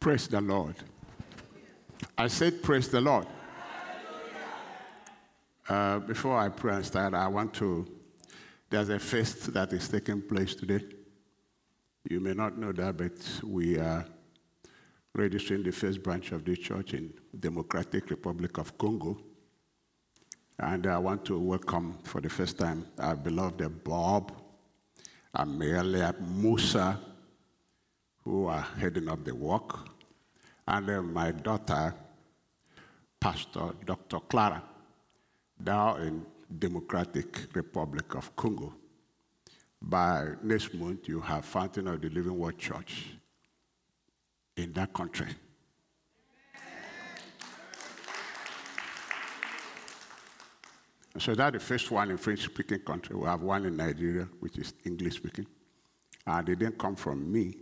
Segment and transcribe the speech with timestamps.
[0.00, 0.76] Praise the Lord.
[2.16, 3.26] I said, Praise the Lord.
[5.68, 7.86] Uh, before I pray and start, I want to.
[8.70, 10.80] There's a feast that is taking place today.
[12.08, 13.12] You may not know that, but
[13.44, 14.06] we are
[15.14, 19.20] registering the first branch of the church in Democratic Republic of Congo.
[20.58, 24.32] And I want to welcome for the first time our beloved Bob
[25.34, 26.98] Amelia Musa,
[28.24, 29.78] who are heading up the work,
[30.66, 31.94] and then my daughter,
[33.18, 34.20] Pastor Dr.
[34.20, 34.62] Clara,
[35.64, 36.24] now in
[36.58, 38.74] Democratic Republic of Congo.
[39.82, 43.06] By next month, you have Fountain of the Living Word Church
[44.56, 45.28] in that country.
[51.18, 53.16] So that's the first one in French-speaking country.
[53.16, 55.46] We have one in Nigeria, which is English-speaking.
[56.26, 57.56] And they didn't come from me.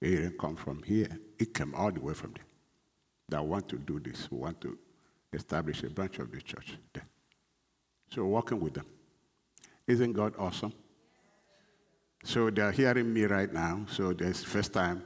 [0.00, 1.18] It didn't come from here.
[1.38, 2.44] It came all the way from there.
[3.28, 4.30] That want to do this.
[4.30, 4.78] We want to
[5.32, 7.06] establish a branch of the church there.
[8.10, 8.86] So working with them.
[9.86, 10.72] Isn't God awesome?
[12.24, 13.86] So they're hearing me right now.
[13.88, 15.02] So there's first time,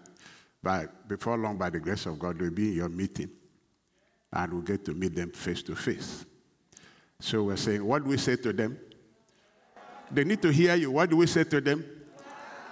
[0.62, 3.30] but before long, by the grace of God, we'll be in your meeting,
[4.32, 6.24] and we'll get to meet them face to face.
[7.18, 8.78] So we're saying, what do we say to them?
[10.10, 10.90] They need to hear you.
[10.90, 11.84] What do we say to them?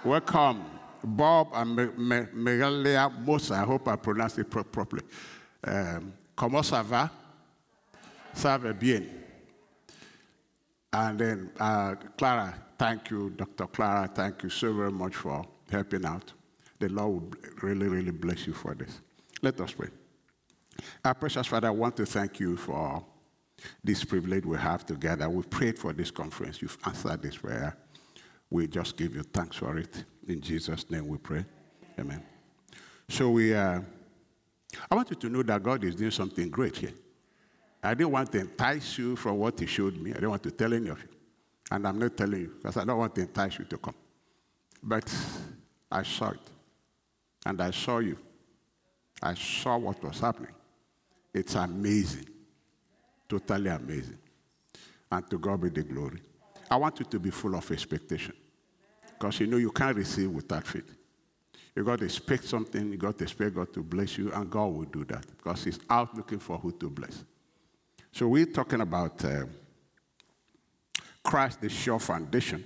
[0.03, 0.65] Welcome,
[1.03, 1.77] Bob and
[2.35, 3.55] Megalia Mosa.
[3.55, 5.03] I hope I pronounced it pro- properly.
[5.63, 7.09] Um, comment ça va?
[8.33, 9.03] Ça va bien.
[10.91, 13.67] And then uh, Clara, thank you, Dr.
[13.67, 16.33] Clara, thank you so very much for helping out.
[16.79, 17.29] The Lord will
[17.61, 19.01] really, really bless you for this.
[19.41, 19.89] Let us pray.
[21.03, 23.03] Our precious Father, I want to thank you for
[23.83, 25.29] this privilege we have together.
[25.29, 26.61] We prayed for this conference.
[26.61, 27.75] You've answered this prayer.
[28.49, 30.03] We just give you thanks for it.
[30.27, 31.45] In Jesus' name we pray.
[31.99, 32.23] Amen.
[33.07, 33.81] So we, uh,
[34.89, 36.93] I want you to know that God is doing something great here.
[37.81, 40.11] I didn't want to entice you from what He showed me.
[40.11, 41.09] I didn't want to tell any of you.
[41.71, 43.95] And I'm not telling you because I don't want to entice you to come.
[44.81, 45.13] But
[45.91, 46.39] I saw it.
[47.45, 48.17] And I saw you.
[49.21, 50.53] I saw what was happening.
[51.33, 52.27] It's amazing.
[53.27, 54.17] Totally amazing.
[55.11, 56.21] And to God be the glory.
[56.69, 58.33] I want you to be full of expectation.
[59.17, 60.95] Because you know you can't receive without faith.
[61.75, 64.65] You got to expect something, you got to expect God to bless you, and God
[64.67, 67.23] will do that because He's out looking for who to bless.
[68.11, 69.45] So we're talking about uh,
[71.23, 72.63] Christ, the sure foundation,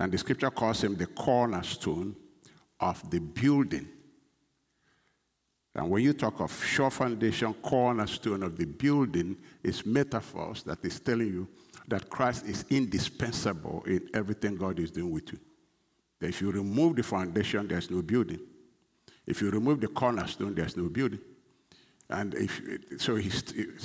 [0.00, 2.16] and the scripture calls him the cornerstone
[2.80, 3.88] of the building.
[5.74, 10.98] And when you talk of sure foundation, cornerstone of the building, it's metaphors that is
[10.98, 11.48] telling you
[11.88, 15.38] that Christ is indispensable in everything God is doing with you.
[16.20, 18.40] That if you remove the foundation, there's no building.
[19.26, 21.20] If you remove the cornerstone, there's no building.
[22.10, 22.60] And if,
[22.98, 23.42] so he's,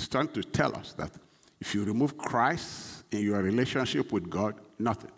[0.08, 1.12] trying to tell us that
[1.60, 5.10] if you remove Christ in your relationship with God, nothing.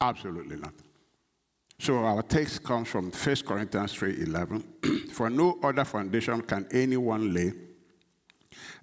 [0.00, 0.86] Absolutely nothing.
[1.80, 5.10] So our text comes from 1 Corinthians 3:11.
[5.12, 7.52] For no other foundation can anyone lay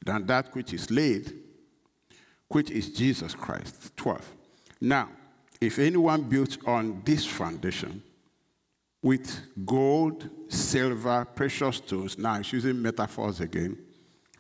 [0.05, 1.44] than that which is laid,
[2.47, 3.95] which is Jesus Christ.
[3.97, 4.21] 12.
[4.81, 5.09] Now,
[5.59, 8.03] if anyone builds on this foundation
[9.01, 13.77] with gold, silver, precious stones, now it's using metaphors again,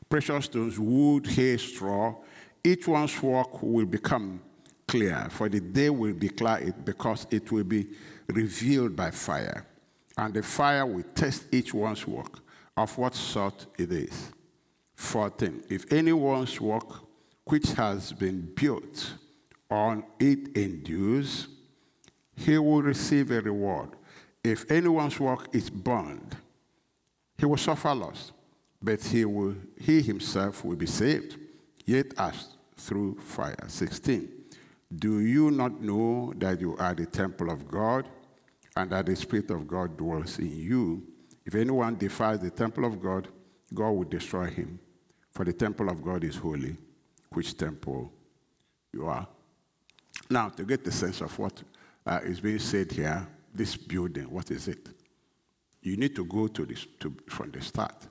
[0.09, 2.15] precious stones, wood, hay, straw,
[2.63, 4.41] each one's work will become
[4.87, 7.87] clear, for the day will declare it because it will be
[8.27, 9.65] revealed by fire.
[10.17, 12.39] And the fire will test each one's work
[12.75, 14.31] of what sort it is.
[14.95, 15.63] 14.
[15.69, 17.04] If anyone's work
[17.45, 19.13] which has been built
[19.69, 21.47] on it endures,
[22.35, 23.89] he will receive a reward.
[24.43, 26.35] If anyone's work is burned,
[27.37, 28.31] he will suffer loss,
[28.81, 31.37] but he, will, he himself will be saved,
[31.85, 33.55] yet as through fire.
[33.67, 34.29] 16.
[34.95, 38.07] Do you not know that you are the temple of God
[38.75, 41.03] and that the Spirit of God dwells in you?
[41.45, 43.27] If anyone defies the temple of God,
[43.73, 44.79] God will destroy him.
[45.31, 46.77] For the temple of God is holy,
[47.35, 48.11] which temple
[48.93, 49.27] you are.
[50.29, 51.61] Now, to get the sense of what
[52.05, 54.89] uh, is being said here, this building, what is it?
[55.81, 58.07] You need to go to this to, from the start.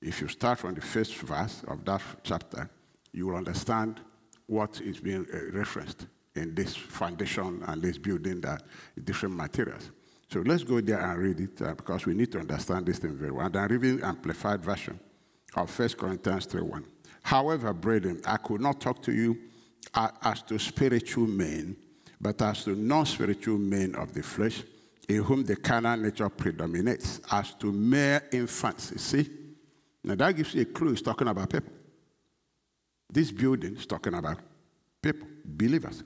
[0.00, 2.70] If you start from the first verse of that chapter,
[3.12, 4.00] you will understand
[4.46, 8.62] what is being uh, referenced in this foundation and this building that
[9.02, 9.90] different materials.
[10.30, 13.16] So let's go there and read it uh, because we need to understand this thing
[13.16, 13.46] very well.
[13.46, 15.00] And I'm reading amplified version
[15.54, 16.84] of 1 Corinthians 3.1.
[17.26, 19.36] However, brethren, I could not talk to you
[19.92, 21.76] as to spiritual men,
[22.20, 24.62] but as to non-spiritual men of the flesh,
[25.08, 28.92] in whom the carnal nature predominates, as to mere infants.
[28.92, 29.28] You see?
[30.04, 30.92] Now that gives you a clue.
[30.92, 31.72] It's talking about people.
[33.12, 34.38] This building is talking about
[35.02, 36.04] people, believers.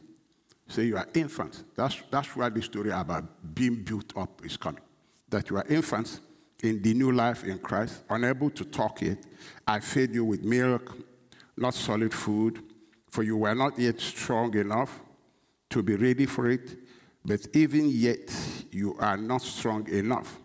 [0.69, 1.65] Say you are infants.
[1.77, 4.83] That's, that's why the story about being built up is coming.
[5.29, 6.21] That you are infants
[6.63, 9.19] in the new life in Christ, unable to talk yet.
[9.67, 10.97] I fed you with milk,
[11.61, 12.63] not solid food,
[13.09, 15.01] for you were not yet strong enough
[15.69, 16.77] to be ready for it.
[17.25, 18.35] But even yet,
[18.71, 20.39] you are not strong enough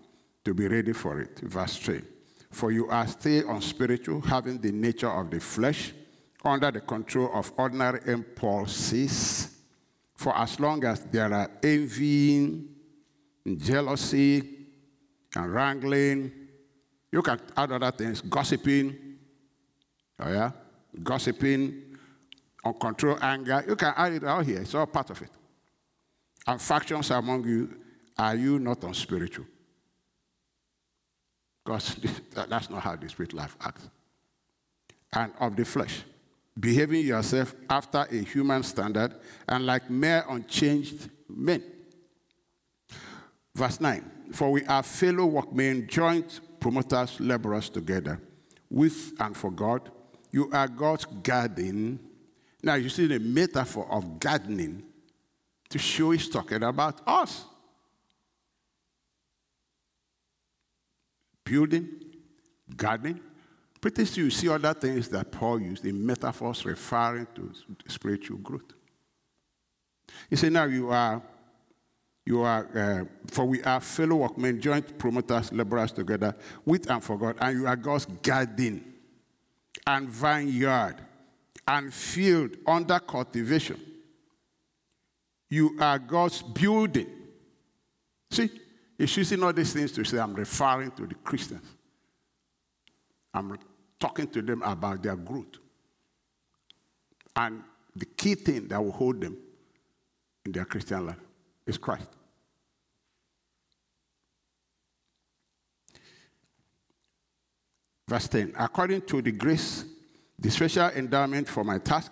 [0.44, 1.40] to be ready for it.
[1.40, 2.02] Verse 3.
[2.52, 5.94] For you are still unspiritual, having the nature of the flesh,
[6.44, 9.50] under the control of ordinary impulses.
[10.16, 12.70] For as long as there are envying,
[13.58, 14.44] jealousy,
[15.36, 16.32] and wrangling,
[17.12, 18.96] you can add other things, gossiping,
[20.20, 20.52] oh yeah,
[21.04, 21.98] gossiping,
[22.64, 23.64] uncontrolled anger.
[23.68, 24.62] You can add it all here.
[24.62, 25.30] It's all part of it.
[26.48, 27.78] And factions among you,
[28.18, 29.46] are you not unspiritual?
[31.64, 31.98] Because
[32.34, 33.90] that's not how the spirit life acts.
[35.14, 36.04] And of the flesh,
[36.60, 39.16] behaving yourself after a human standard
[39.48, 41.64] and like mere unchanged men.
[43.54, 48.20] Verse 9 For we are fellow workmen, joint promoters, laborers together,
[48.70, 49.92] with and for God.
[50.36, 51.98] You are God's garden.
[52.62, 54.84] Now, you see the metaphor of gardening
[55.70, 57.46] to show he's talking about us.
[61.46, 61.88] Building,
[62.76, 63.22] gardening.
[63.80, 67.54] Pretty soon you see other things that Paul used in metaphors referring to
[67.88, 68.74] spiritual growth.
[70.30, 71.22] He said, Now you are
[72.26, 76.36] you are, uh, for we are fellow workmen, joint promoters, laborers together
[76.66, 78.95] with and for God, and you are God's garden
[79.88, 80.96] and vineyard
[81.68, 83.80] and field under cultivation.
[85.50, 87.08] You are God's building.
[88.32, 88.50] See,
[88.98, 91.66] he's using all these things to say, I'm referring to the Christians.
[93.34, 93.58] I'm
[94.00, 95.58] talking to them about their growth.
[97.36, 97.62] And
[97.96, 99.38] the key thing that will hold them
[100.46, 101.20] in their Christian life
[101.66, 102.08] is Christ.
[108.08, 109.86] Verse 10 According to the grace,
[110.38, 112.12] the special endowment for my task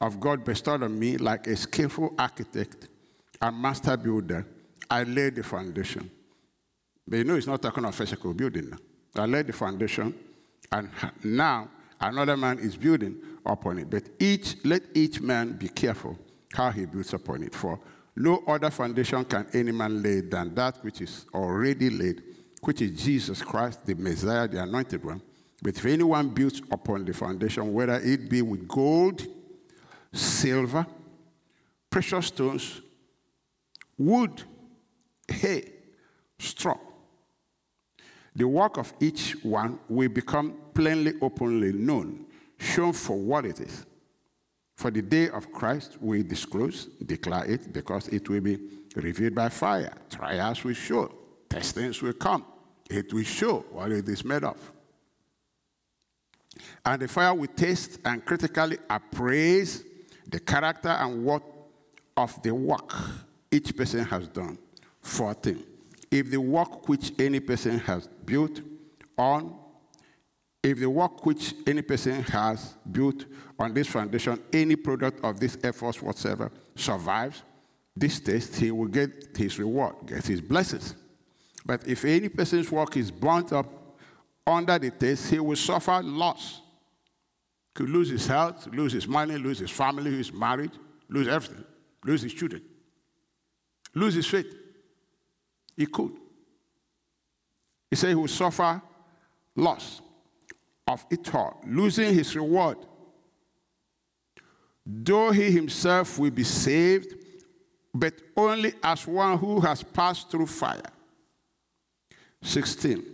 [0.00, 2.88] of God bestowed on me, like a skillful architect
[3.40, 4.46] and master builder,
[4.90, 6.10] I laid the foundation.
[7.06, 8.72] But you know, it's not talking of physical building.
[9.14, 10.14] I laid the foundation,
[10.72, 10.90] and
[11.24, 11.68] now
[12.00, 13.90] another man is building upon it.
[13.90, 16.18] But each, let each man be careful
[16.52, 17.54] how he builds upon it.
[17.54, 17.78] For
[18.16, 22.22] no other foundation can any man lay than that which is already laid,
[22.66, 25.22] which is Jesus Christ, the Messiah, the anointed one.
[25.62, 29.24] But if anyone builds upon the foundation, whether it be with gold,
[30.12, 30.84] silver,
[31.88, 32.82] precious stones,
[33.96, 34.42] wood,
[35.28, 35.74] hay,
[36.40, 36.76] straw,
[38.34, 42.26] the work of each one will become plainly, openly known,
[42.58, 43.86] shown for what it is.
[44.74, 48.58] For the day of Christ we disclose, declare it, because it will be
[48.96, 49.94] revealed by fire.
[50.10, 51.12] Trials will show,
[51.48, 52.44] testings will come.
[52.88, 54.56] It will show what it is made of.
[56.84, 59.84] And the fire will taste and critically appraise
[60.28, 61.42] the character and what
[62.16, 62.92] of the work
[63.50, 64.58] each person has done.
[65.02, 65.62] 14.
[66.10, 68.60] If the work which any person has built
[69.18, 69.54] on
[70.66, 73.24] if the work which any person has built
[73.56, 77.44] on this foundation, any product of this effort whatsoever, survives
[77.94, 80.96] this test, he will get his reward, get his blessings.
[81.66, 83.66] But if any person's work is burnt up
[84.46, 86.60] under the test, he will suffer loss.
[87.74, 90.70] Could lose his health, lose his money, lose his family, his marriage,
[91.08, 91.64] lose everything,
[92.04, 92.62] lose his children,
[93.94, 94.54] lose his faith.
[95.76, 96.12] He could.
[97.90, 98.80] He said he will suffer
[99.56, 100.00] loss
[100.86, 102.78] of it all, losing his reward.
[104.86, 107.12] Though he himself will be saved,
[107.92, 110.92] but only as one who has passed through fire.
[112.42, 113.04] 16.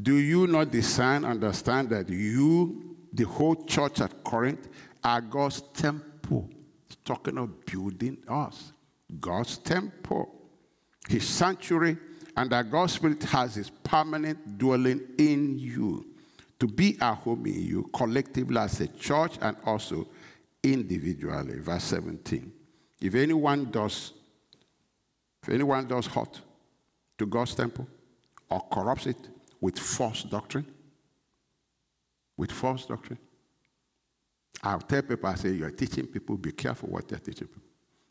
[0.00, 4.68] Do you not discern, understand that you, the whole church at Corinth,
[5.02, 6.48] are God's temple?
[6.88, 8.72] He's talking of building us.
[9.18, 10.32] God's temple,
[11.08, 11.98] his sanctuary,
[12.36, 16.06] and that God's Spirit has his permanent dwelling in you
[16.58, 20.06] to be at home in you collectively as a church and also
[20.62, 21.58] individually.
[21.58, 22.52] Verse 17.
[23.00, 24.12] If anyone does,
[25.42, 26.40] if anyone does hurt
[27.18, 27.86] to God's temple
[28.50, 29.28] or corrupts it
[29.60, 30.66] with false doctrine,
[32.36, 33.18] with false doctrine,
[34.62, 37.62] I'll tell people, I say, you're teaching people, be careful what you're teaching people.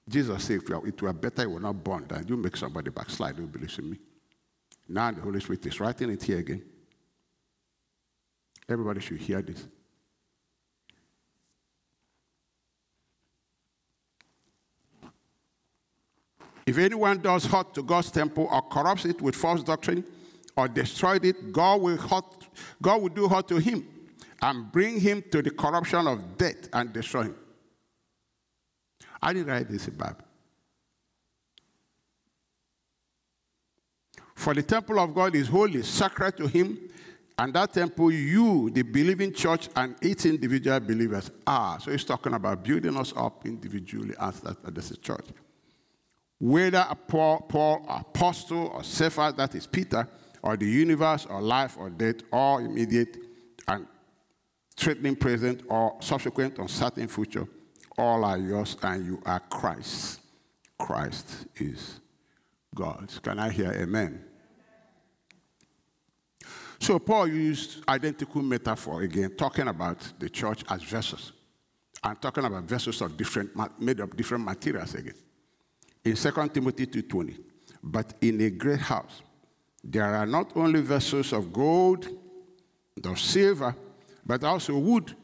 [0.08, 3.36] Jesus said, if it were better you were not born than you make somebody backslide
[3.36, 4.00] who believes in me.
[4.88, 6.64] Now the Holy Spirit is writing it here again.
[8.68, 9.68] Everybody should hear this.
[16.66, 20.04] If anyone does hurt to God's temple or corrupts it with false doctrine
[20.60, 22.26] or destroyed it, God will, hurt,
[22.82, 23.88] God will do hurt to him
[24.42, 27.36] and bring him to the corruption of death and destroy him.
[29.22, 30.26] I didn't write this in Bible.
[34.36, 36.78] For the temple of God is holy, sacred to him,
[37.38, 41.80] and that temple, you, the believing church, and its individual believers are.
[41.80, 45.26] So he's talking about building us up individually as, that as a church
[46.40, 50.08] whether a Paul, Paul apostle or Cephas, that is Peter,
[50.42, 53.18] or the universe or life or death, or immediate
[53.68, 53.86] and
[54.76, 57.48] threatening present or subsequent uncertain future,
[57.98, 60.22] all are yours and you are Christ.
[60.78, 62.00] Christ is
[62.74, 63.12] God.
[63.22, 64.24] Can I hear amen?
[66.80, 71.34] So Paul used identical metaphor again, talking about the church as vessels,
[72.02, 75.16] and talking about vessels of different made of different materials again
[76.06, 77.38] in 2 Timothy 2:20.
[77.84, 79.22] But in a great house
[79.84, 82.08] there are not only vessels of gold,
[83.04, 83.76] of silver,
[84.26, 85.16] but also wood.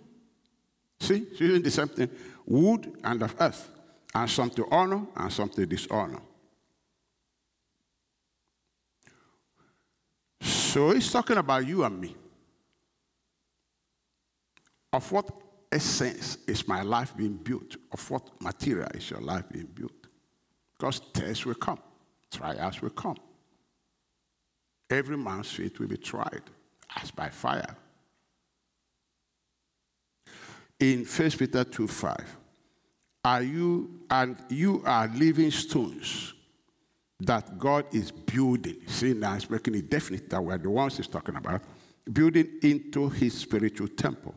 [0.99, 2.09] See, she's doing the same thing.
[2.45, 3.69] Wood and of earth,
[4.13, 6.21] and some to honor and some to dishonor.
[10.41, 12.15] So he's talking about you and me.
[14.91, 15.29] Of what
[15.71, 17.75] essence is my life being built?
[17.91, 19.91] Of what material is your life being built?
[20.77, 21.79] Because tests will come,
[22.31, 23.17] trials will come.
[24.89, 26.43] Every man's faith will be tried
[27.01, 27.75] as by fire.
[30.79, 32.37] In 1 Peter 2 5,
[33.23, 36.35] are you and you are living stones
[37.19, 38.77] that God is building.
[38.87, 41.61] See, now it's making it definite that we're the ones he's talking about,
[42.11, 44.35] building into his spiritual temple.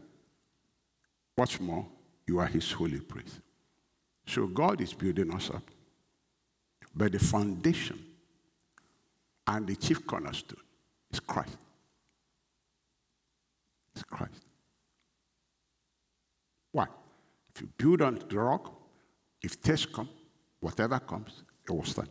[1.35, 1.87] What's more,
[2.27, 3.41] you are his holy priest.
[4.27, 5.63] So God is building us up.
[6.95, 7.99] But the foundation
[9.49, 10.61] and the chief cornerstone
[11.11, 11.57] is Christ.
[13.95, 14.45] It's Christ.
[16.71, 16.87] Why?
[17.55, 18.71] If you build on the rock,
[19.43, 20.11] if tests come,
[20.61, 22.11] whatever comes, it will stand.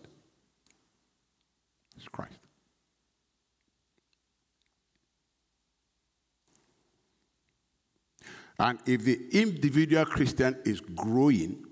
[1.96, 2.40] It's Christ.
[8.60, 11.67] And if the individual Christian is growing,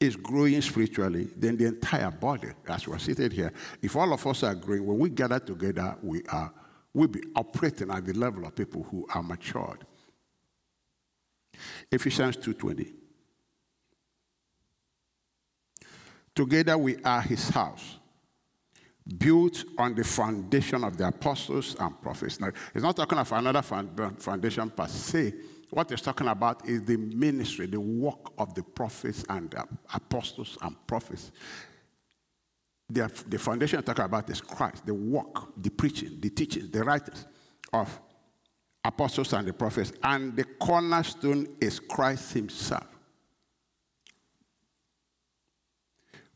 [0.00, 4.42] is growing spiritually, then the entire body, as we're seated here, if all of us
[4.42, 6.52] are growing, when we gather together, we are
[6.92, 9.84] we'll be operating at the level of people who are matured.
[11.92, 12.94] Ephesians 2:20.
[16.34, 17.98] Together we are his house,
[19.18, 22.40] built on the foundation of the apostles and prophets.
[22.40, 25.34] Now, he's not talking of another foundation per se,
[25.70, 30.56] what he's talking about is the ministry, the work of the prophets and the apostles
[30.62, 31.32] and prophets.
[32.88, 36.84] The, the foundation I'm talking about is Christ, the work, the preaching, the teaching, the
[36.84, 37.26] writings
[37.72, 38.00] of
[38.84, 39.92] apostles and the prophets.
[40.02, 42.86] And the cornerstone is Christ Himself.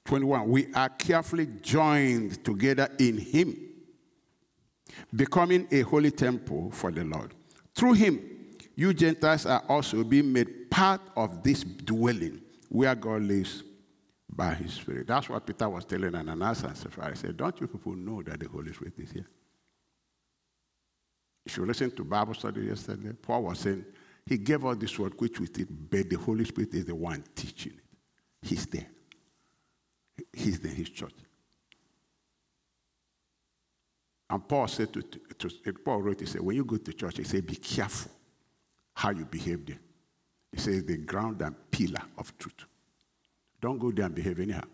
[0.06, 0.48] 21.
[0.48, 3.56] We are carefully joined together in Him,
[5.14, 7.32] becoming a holy temple for the Lord.
[7.76, 8.39] Through Him,
[8.80, 13.62] you Gentiles are also being made part of this dwelling where God lives
[14.26, 15.06] by his Spirit.
[15.06, 17.10] That's what Peter was telling Ananias and Sapphira.
[17.10, 19.26] He said, Don't you people know that the Holy Spirit is here?
[21.44, 23.84] If you listen to Bible study yesterday, Paul was saying,
[24.24, 27.22] He gave us this word which we did, but the Holy Spirit is the one
[27.34, 28.48] teaching it.
[28.48, 28.86] He's there.
[30.32, 31.12] He's in his church.
[34.30, 37.24] And Paul said to, to Paul wrote, he said, when you go to church, he
[37.24, 38.12] said, be careful
[38.94, 39.78] how you behave there.
[40.52, 42.64] He says the ground and pillar of truth.
[43.60, 44.64] Don't go there and behave anyhow.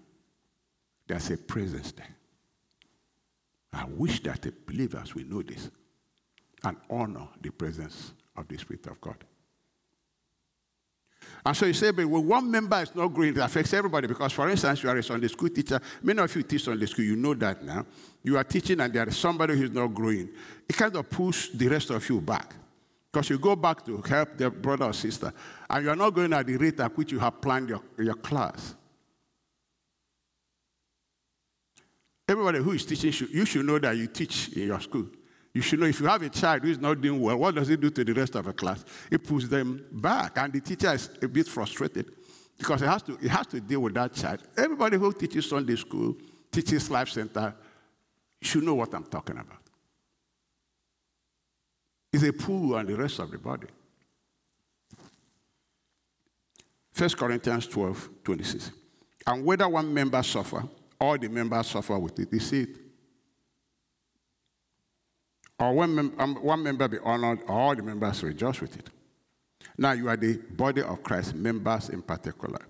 [1.06, 2.14] There's a presence there.
[3.72, 5.70] I wish that the believers will know this
[6.64, 9.16] and honor the presence of the Spirit of God.
[11.44, 14.06] And so you say, but when one member is not growing, it affects everybody.
[14.06, 15.80] Because, for instance, you are a Sunday school teacher.
[16.02, 17.84] Many of you teach Sunday school, you know that now.
[18.22, 20.28] You are teaching and there is somebody who's not growing.
[20.68, 22.54] It kind of pushes the rest of you back.
[23.16, 25.32] Because you go back to help the brother or sister,
[25.70, 28.74] and you're not going at the rate at which you have planned your, your class.
[32.28, 35.06] Everybody who is teaching, you should know that you teach in your school.
[35.54, 37.70] You should know if you have a child who is not doing well, what does
[37.70, 38.84] it do to the rest of the class?
[39.10, 42.12] It pulls them back, and the teacher is a bit frustrated
[42.58, 44.42] Because it has to, it has to deal with that child.
[44.58, 46.16] Everybody who teaches Sunday school,
[46.52, 47.54] teaches Life Center,
[48.42, 49.65] should know what I'm talking about.
[52.16, 53.66] It's a pool and the rest of the body.
[56.96, 58.70] 1 Corinthians 12, 26.
[59.26, 60.64] And whether one member suffer,
[60.98, 62.40] all the members suffer with it.
[62.40, 62.76] See it?
[65.58, 68.88] Or one, mem- um, one member be honored, all the members rejoice with it.
[69.76, 72.60] Now you are the body of Christ, members in particular.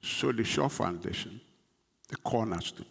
[0.00, 1.42] So the sure foundation,
[2.08, 2.86] the cornerstone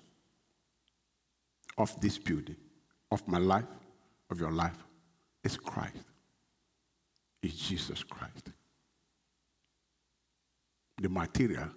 [1.78, 2.58] of this building,
[3.12, 3.66] of my life,
[4.30, 4.78] of your life,
[5.44, 6.06] is Christ.
[7.42, 8.52] Is Jesus Christ.
[11.02, 11.70] The material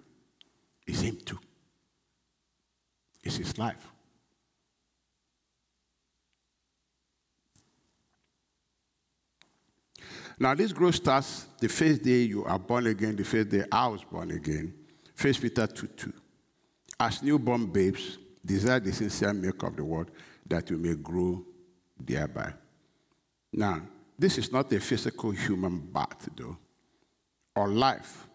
[0.85, 1.39] is Him too.
[3.23, 3.91] It's His life.
[10.39, 13.87] Now, this growth starts the first day you are born again, the first day I
[13.87, 14.73] was born again.
[15.19, 16.13] 1 Peter 2 2.
[16.99, 20.09] As newborn babes, desire the sincere milk of the word
[20.47, 21.43] that you may grow
[21.99, 22.53] thereby.
[23.51, 23.81] Now,
[24.17, 26.57] this is not a physical human birth, though,
[27.55, 28.27] or life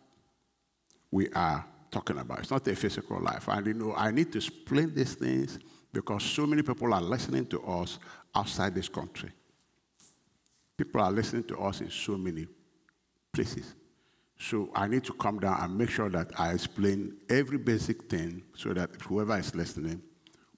[1.11, 2.40] we are talking about.
[2.40, 3.49] It's not a physical life.
[3.49, 5.59] And you know, I need to explain these things
[5.92, 7.99] because so many people are listening to us
[8.35, 9.31] outside this country.
[10.76, 12.47] People are listening to us in so many
[13.33, 13.75] places.
[14.43, 18.43] So I need to come down and make sure that I explain every basic thing
[18.57, 20.03] so that whoever is listening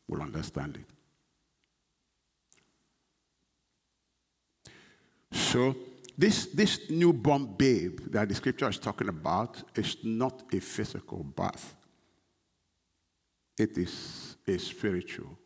[0.09, 0.87] will understand it.
[5.37, 5.76] So
[6.17, 11.75] this, this newborn babe that the scripture is talking about is not a physical birth.
[13.59, 15.38] It is a spiritual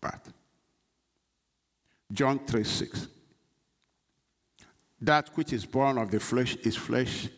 [0.00, 0.32] birth.
[2.12, 3.06] John 3 6.
[5.02, 7.28] That which is born of the flesh is flesh,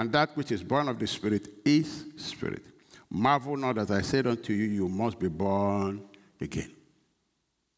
[0.00, 2.64] and that which is born of the Spirit is spirit.
[3.10, 6.02] Marvel not that I said unto you, you must be born
[6.40, 6.70] again.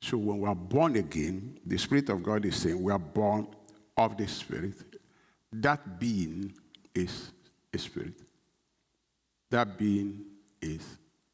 [0.00, 3.48] So when we are born again, the Spirit of God is saying we are born
[3.96, 5.00] of the Spirit.
[5.52, 6.54] That being
[6.94, 7.32] is
[7.74, 8.14] a spirit.
[9.50, 10.24] That being
[10.60, 10.86] is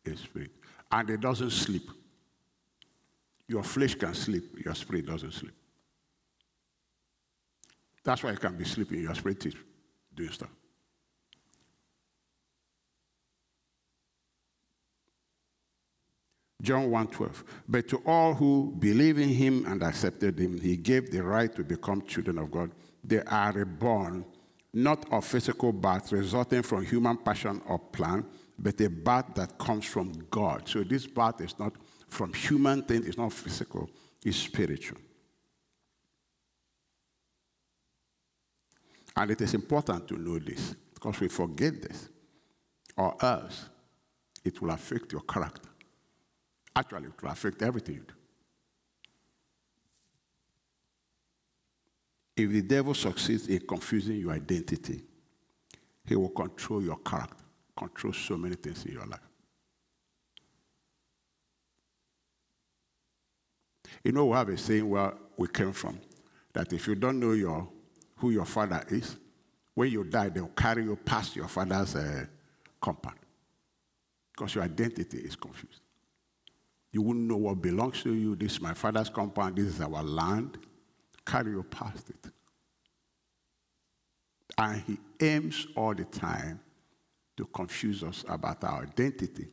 [0.07, 0.53] a spirit.
[0.91, 1.91] And it doesn't sleep.
[3.47, 5.55] Your flesh can sleep, your spirit doesn't sleep.
[8.03, 9.55] That's why you can be sleeping, your spirit is
[10.15, 10.49] doing stuff.
[16.61, 17.45] John 1:12.
[17.69, 21.63] But to all who believe in him and accepted him, he gave the right to
[21.63, 22.73] become children of God.
[23.05, 24.25] They are reborn,
[24.73, 28.27] not of physical birth resulting from human passion or plan,
[28.59, 30.69] but a birth that comes from God.
[30.69, 31.75] So this birth is not
[32.09, 33.89] from human things, it's not physical,
[34.25, 34.99] it's spiritual.
[39.17, 42.09] And it is important to know this because we forget this,
[42.97, 43.69] or else
[44.45, 45.69] it will affect your character.
[46.79, 48.15] Actually, it will affect everything you do.
[52.45, 55.03] If the devil succeeds in confusing your identity,
[56.05, 57.35] he will control your character,
[57.77, 59.19] control so many things in your life.
[64.05, 65.99] You know, we have a saying where we came from
[66.53, 67.69] that if you don't know your,
[68.19, 69.17] who your father is,
[69.75, 72.25] when you die, they'll carry you past your father's uh,
[72.81, 73.19] compound
[74.33, 75.81] because your identity is confused.
[76.93, 78.35] You wouldn't know what belongs to you.
[78.35, 79.57] This is my father's compound.
[79.57, 80.59] This is our land.
[81.25, 82.33] Carry you past it.
[84.57, 86.61] And he aims all the time
[87.37, 89.47] to confuse us about our identity,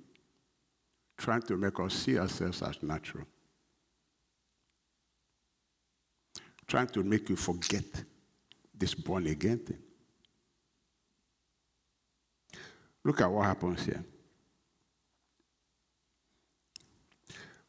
[1.17, 3.25] trying to make us see ourselves as natural,
[6.65, 7.83] trying to make you forget
[8.73, 9.77] this born again thing.
[13.03, 14.03] Look at what happens here.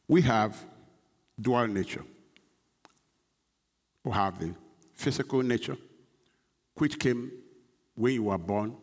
[0.07, 0.57] We have
[1.39, 2.03] dual nature.
[4.03, 4.53] We have the
[4.95, 5.77] physical nature,
[6.75, 7.31] which came
[7.95, 8.75] when you were born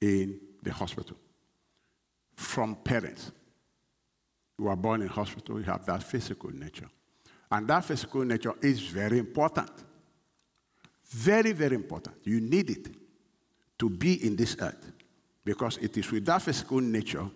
[0.00, 1.16] in the hospital
[2.36, 3.32] from parents.
[4.58, 6.88] You were born in hospital, you have that physical nature.
[7.50, 9.70] And that physical nature is very important.
[11.06, 12.16] Very, very important.
[12.24, 12.88] You need it
[13.78, 14.92] to be in this earth
[15.44, 17.28] because it is with that physical nature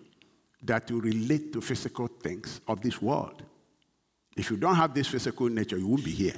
[0.66, 3.42] that you relate to physical things of this world.
[4.36, 6.34] If you don't have this physical nature, you won't be here.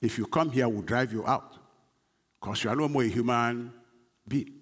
[0.00, 1.56] If you come here, we'll drive you out
[2.40, 3.72] because you are no more a human
[4.26, 4.52] being.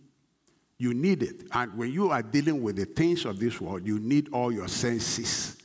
[0.78, 1.42] You need it.
[1.52, 4.68] And when you are dealing with the things of this world, you need all your
[4.68, 5.58] senses.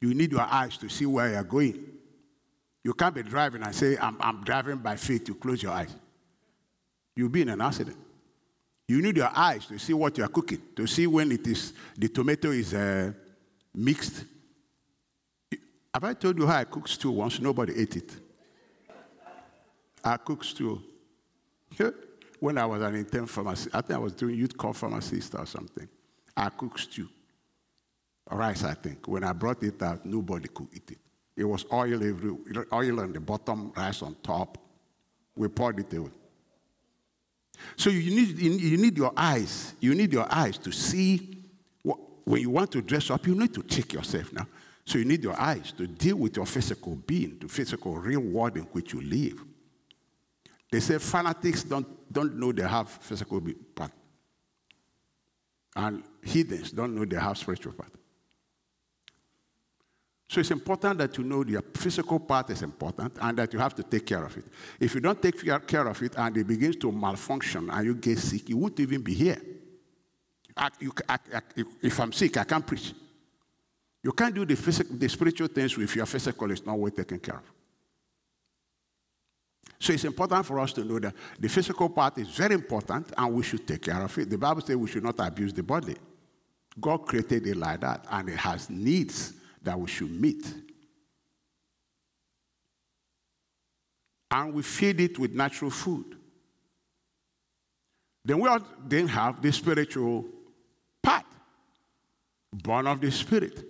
[0.00, 1.84] You need your eyes to see where you're going.
[2.82, 5.28] You can't be driving and say, I'm, I'm driving by faith.
[5.28, 5.94] You close your eyes.
[7.14, 7.96] You'll be in an accident.
[8.88, 11.72] You need your eyes to see what you are cooking, to see when it is
[11.96, 13.12] the tomato is uh,
[13.74, 14.24] mixed.
[15.92, 17.40] Have I told you how I cook stew once?
[17.40, 18.12] Nobody ate it.
[20.04, 20.80] I cooked stew.
[22.38, 25.46] when I was an intern pharmacist, I think I was doing youth corps pharmacist or
[25.46, 25.88] something.
[26.36, 27.08] I cooked stew.
[28.30, 29.08] Rice, I think.
[29.08, 30.98] When I brought it out, nobody could eat it.
[31.36, 32.36] It was oil every
[32.72, 34.58] oil on the bottom, rice on top.
[35.34, 36.10] We poured it away.
[37.76, 39.74] So you need, you need your eyes.
[39.80, 41.42] You need your eyes to see
[41.82, 44.46] what, when you want to dress up, you need to check yourself now.
[44.84, 48.56] So you need your eyes to deal with your physical being, the physical real world
[48.56, 49.42] in which you live.
[50.70, 53.42] They say fanatics don't, don't know they have physical
[53.74, 53.92] part.
[55.74, 57.92] And heathens don't know they have spiritual part.
[60.28, 63.74] So it's important that you know your physical part is important and that you have
[63.76, 64.44] to take care of it.
[64.80, 68.18] If you don't take care of it and it begins to malfunction and you get
[68.18, 69.40] sick, you won't even be here.
[70.56, 71.40] I, you, I, I,
[71.80, 72.92] if I'm sick, I can't preach.
[74.02, 77.20] You can't do the, physical, the spiritual things if your physical is not well taken
[77.20, 77.52] care of.
[79.78, 83.32] So it's important for us to know that the physical part is very important and
[83.32, 84.30] we should take care of it.
[84.30, 85.96] The Bible says we should not abuse the body.
[86.80, 89.34] God created it like that and it has needs
[89.66, 90.46] that we should meet.
[94.30, 96.16] And we feed it with natural food.
[98.24, 98.48] Then we
[98.86, 100.24] then have the spiritual
[101.02, 101.24] part,
[102.52, 103.64] born of the Spirit.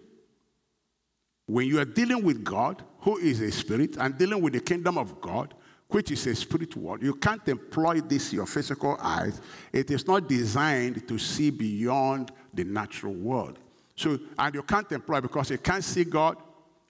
[1.46, 4.98] When you are dealing with God, who is a spirit, and dealing with the kingdom
[4.98, 5.54] of God,
[5.88, 9.40] which is a spiritual world, you can't employ this your physical eyes.
[9.72, 13.60] It is not designed to see beyond the natural world.
[13.96, 16.36] So, and you can't employ because you can't see God,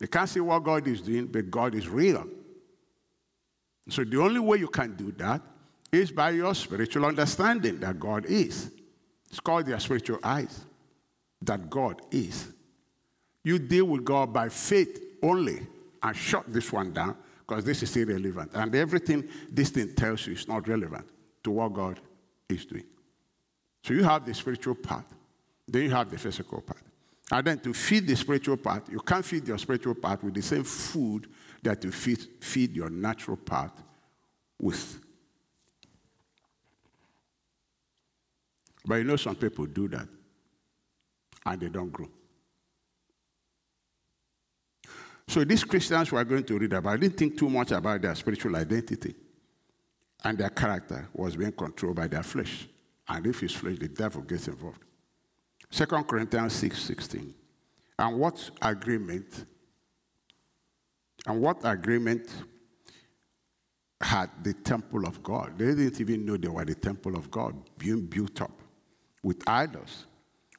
[0.00, 2.26] you can't see what God is doing, but God is real.
[3.88, 5.40] So the only way you can do that
[5.92, 8.70] is by your spiritual understanding that God is.
[9.30, 10.64] It's called your spiritual eyes,
[11.42, 12.48] that God is.
[13.44, 15.66] You deal with God by faith only
[16.02, 17.16] and shut this one down
[17.46, 18.50] because this is irrelevant.
[18.54, 21.08] And everything this thing tells you is not relevant
[21.44, 22.00] to what God
[22.48, 22.84] is doing.
[23.84, 25.04] So you have the spiritual part,
[25.68, 26.82] then you have the physical part.
[27.30, 30.42] And then to feed the spiritual part, you can't feed your spiritual part with the
[30.42, 31.28] same food
[31.62, 33.72] that you feed, feed your natural part
[34.60, 35.00] with.
[38.84, 40.06] But you know, some people do that
[41.44, 42.08] and they don't grow.
[45.28, 48.00] So these Christians we are going to read about, I didn't think too much about
[48.00, 49.14] their spiritual identity.
[50.22, 52.68] And their character was being controlled by their flesh.
[53.08, 54.82] And if it's flesh, the devil gets involved.
[55.70, 57.34] 2 Corinthians 6 16.
[57.98, 59.46] And what agreement?
[61.26, 62.28] And what agreement
[64.00, 65.58] had the temple of God?
[65.58, 68.52] They didn't even know they were the temple of God being built up
[69.22, 70.06] with idols.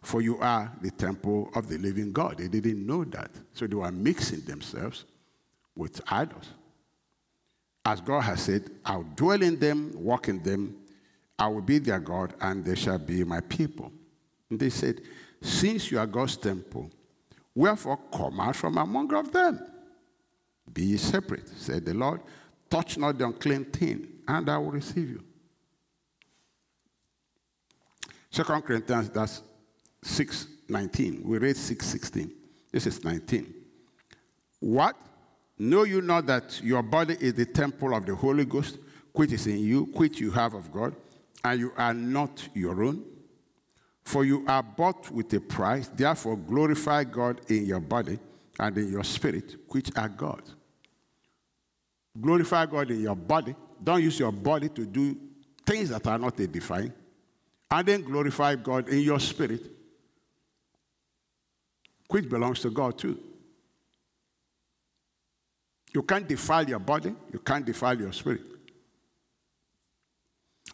[0.03, 2.37] For you are the temple of the living God.
[2.37, 3.31] They didn't know that.
[3.53, 5.05] So they were mixing themselves
[5.75, 6.49] with idols.
[7.85, 10.75] As God has said, I'll dwell in them, walk in them,
[11.39, 13.91] I will be their God, and they shall be my people.
[14.49, 15.01] They said,
[15.41, 16.89] Since you are God's temple,
[17.53, 19.59] wherefore come out from among of them.
[20.71, 22.21] Be ye separate, said the Lord.
[22.69, 25.23] Touch not the unclean thing, and I will receive you.
[28.29, 29.41] Second Corinthians, that's
[30.03, 31.21] 6 19.
[31.23, 32.31] We read 6 16.
[32.71, 33.53] This is 19.
[34.59, 34.95] What?
[35.57, 38.77] Know you not that your body is the temple of the Holy Ghost,
[39.13, 40.95] which is in you, which you have of God,
[41.43, 43.03] and you are not your own?
[44.07, 48.17] For you are bought with a price, therefore glorify God in your body
[48.57, 50.43] and in your spirit, which are God.
[52.17, 53.53] Glorify God in your body.
[53.83, 55.17] Don't use your body to do
[55.65, 56.93] things that are not edifying.
[57.69, 59.63] And then glorify God in your spirit,
[62.07, 63.19] which belongs to God too.
[65.93, 68.43] You can't defile your body, you can't defile your spirit.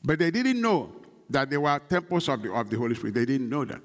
[0.03, 3.15] But they didn't know that they were temples of the, of the Holy Spirit.
[3.15, 3.81] They didn't know that.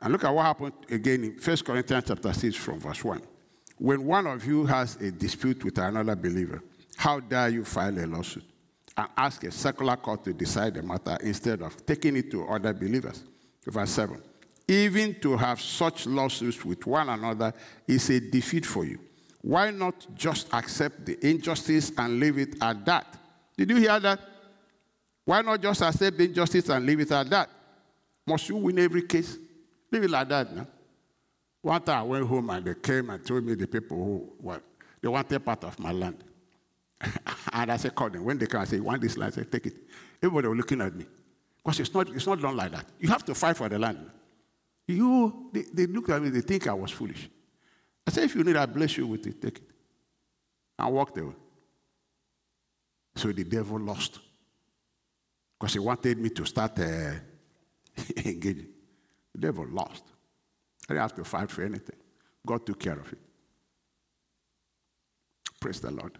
[0.00, 3.22] And look at what happened again in 1 Corinthians chapter 6 from verse 1.
[3.78, 6.62] When one of you has a dispute with another believer,
[6.96, 8.44] how dare you file a lawsuit
[8.96, 12.72] and ask a secular court to decide the matter instead of taking it to other
[12.72, 13.22] believers?
[13.66, 14.20] Verse 7.
[14.68, 17.52] Even to have such lawsuits with one another
[17.86, 18.98] is a defeat for you.
[19.42, 23.06] Why not just accept the injustice and leave it at that?
[23.56, 24.20] Did you hear that?
[25.24, 27.50] Why not just accept the injustice and leave it at that?
[28.26, 29.38] Must you win every case?
[29.90, 30.66] Leave it like that now.
[31.62, 34.60] One time I went home and they came and told me the people who were,
[35.00, 36.22] They wanted part of my land.
[37.52, 38.24] and I said, call them.
[38.24, 39.32] When they come, I say, you want this land?
[39.32, 39.76] I said, take it.
[40.22, 41.06] Everybody was looking at me.
[41.62, 42.86] Because it's not, it's not done like that.
[42.98, 44.10] You have to fight for the land.
[44.86, 47.28] You, they, they look at me, they think I was foolish.
[48.06, 49.70] I said, if you need, I bless you with it, take it.
[50.78, 51.32] And walked away.
[53.16, 54.18] So the devil lost.
[55.58, 57.12] Because he wanted me to start uh,
[58.24, 58.68] engaging.
[59.32, 60.04] The devil lost.
[60.88, 61.96] I didn't have to fight for anything.
[62.46, 63.18] God took care of it.
[65.60, 66.18] Praise the Lord.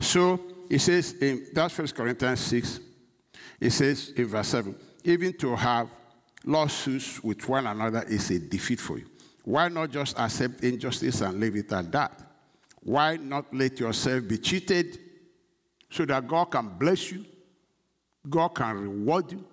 [0.00, 2.80] So it says in that's First Corinthians 6,
[3.60, 5.90] it says in verse 7, even to have
[6.44, 9.06] lawsuits with one another is a defeat for you.
[9.46, 12.20] Why not just accept injustice and leave it at that?
[12.82, 14.98] Why not let yourself be cheated
[15.88, 17.24] so that God can bless you?
[18.28, 19.44] God can reward you.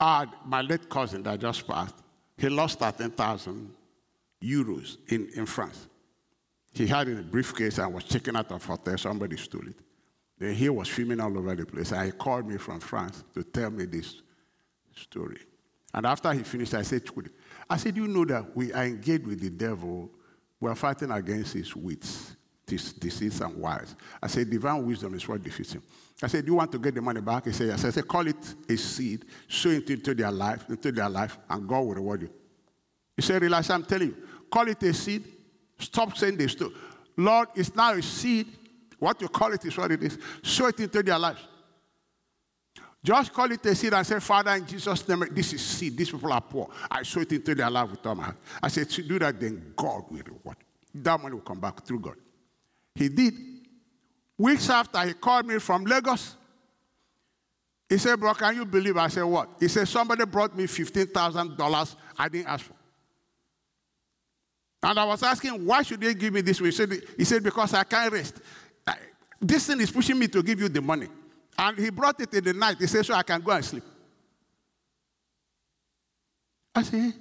[0.00, 1.94] Ah, my late cousin that just passed,
[2.36, 3.72] he lost 13,000
[4.42, 5.86] euros in, in France.
[6.72, 8.98] He had in a briefcase and was checking out of hotel.
[8.98, 9.78] Somebody stole it.
[10.40, 11.92] Then he was filming all over the place.
[11.92, 14.22] And he called me from France to tell me this
[14.96, 15.38] story.
[15.94, 17.02] And after he finished, I said,
[17.68, 20.10] I said, you know that we are engaged with the devil.
[20.60, 23.94] We are fighting against his wits, his disease and wiles.
[24.22, 25.82] I said, divine wisdom is what defeats him.
[26.22, 27.44] I said, do you want to get the money back?
[27.44, 27.84] He said, yes.
[27.84, 31.68] I said, call it a seed, sow it into their life, into their life, and
[31.68, 32.30] God will reward you.
[33.14, 34.16] He said, relax, I'm telling you,
[34.50, 35.24] call it a seed,
[35.78, 36.54] Stop saying this.
[36.56, 36.72] To,
[37.16, 38.46] Lord, it's now a seed.
[38.98, 40.18] What you call it is what it is.
[40.42, 41.40] Sow it into their lives.
[43.02, 45.96] Just call it a seed and say, Father, in Jesus' name, this is seed.
[45.96, 46.68] These people are poor.
[46.90, 48.36] I sow it into their life with all my heart.
[48.62, 50.56] I said, to do that, then God will reward.
[50.94, 52.16] That money will come back through God.
[52.94, 53.34] He did.
[54.36, 56.36] Weeks after, he called me from Lagos.
[57.88, 58.96] He said, Bro, can you believe?
[58.96, 59.48] I said, What?
[59.58, 62.74] He said, Somebody brought me $15,000 I didn't ask for.
[64.82, 66.58] And I was asking, why should they give me this?
[66.58, 68.36] He said, he said because I can't rest.
[69.40, 71.08] This thing is pushing me to give you the money.
[71.58, 72.76] And he brought it in the night.
[72.78, 73.82] He said, so I can go and sleep.
[76.74, 77.12] I said,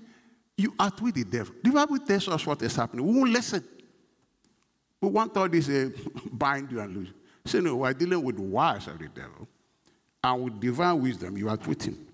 [0.56, 1.56] you are with the devil.
[1.64, 3.06] The Bible tells us what is happening.
[3.06, 3.64] We won't listen.
[5.02, 5.90] We want all this uh,
[6.32, 7.10] bind you and lose.
[7.46, 9.48] So no, we're dealing with the wires of the devil.
[10.24, 12.08] And with divine wisdom, you are with him.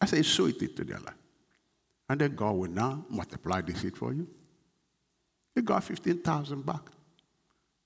[0.00, 1.14] I say, sow it into their life.
[2.08, 4.28] And then God will now multiply the seed for you.
[5.54, 6.82] He got 15,000 back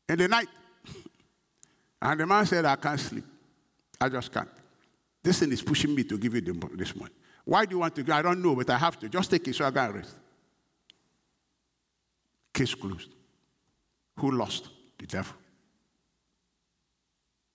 [0.08, 0.48] in the night.
[2.02, 3.24] And the man said, I can't sleep.
[4.00, 4.48] I just can't.
[5.22, 6.40] This thing is pushing me to give you
[6.74, 7.12] this money.
[7.44, 8.14] Why do you want to go?
[8.14, 9.08] I don't know, but I have to.
[9.08, 10.14] Just take it so I can rest.
[12.54, 13.10] Case closed.
[14.18, 14.68] Who lost?
[14.98, 15.34] The devil.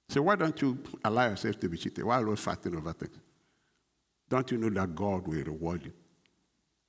[0.09, 2.03] So why don't you allow yourself to be cheated?
[2.03, 3.17] Why are you fighting over things?
[4.29, 5.93] Don't you know that God will reward you?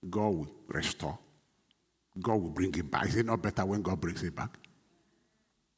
[0.09, 1.19] God will restore.
[2.21, 3.07] God will bring it back.
[3.07, 4.59] Is it not better when God brings it back?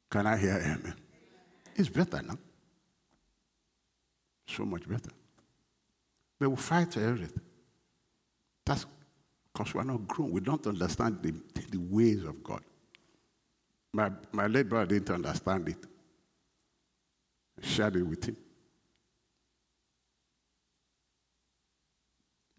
[0.09, 0.95] Can I hear amen?
[1.79, 2.37] It's better now.
[4.45, 5.11] So much better.
[6.37, 7.41] But we fight for everything.
[8.65, 8.85] That's
[9.53, 10.31] because we're not grown.
[10.31, 11.33] We don't understand the,
[11.71, 12.61] the ways of God.
[13.93, 15.77] My, my late brother didn't understand it.
[17.63, 18.35] I shared it with him.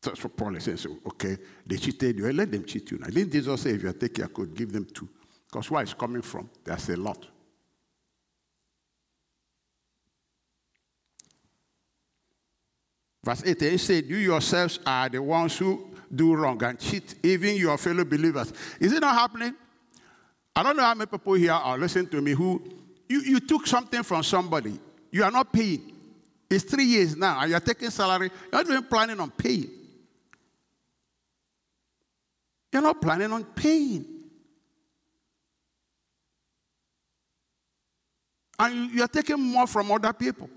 [0.00, 0.78] That's what Paul is saying.
[0.78, 2.32] So, okay, they cheated you.
[2.32, 3.08] Let them cheat you now.
[3.08, 5.08] Didn't Jesus say if you take your coat, give them two?
[5.46, 7.26] Because where it's coming from, there's a lot.
[13.22, 17.56] Verse 8, he said, You yourselves are the ones who do wrong and cheat, even
[17.56, 18.52] your fellow believers.
[18.80, 19.54] Is it not happening?
[20.56, 22.62] I don't know how many people here are listening to me who
[23.08, 24.78] you, you took something from somebody,
[25.10, 25.92] you are not paying.
[26.48, 29.70] It's three years now, and you're taking salary, you're not even planning on paying.
[32.72, 34.04] You're not planning on paying.
[38.58, 40.48] And you're taking more from other people.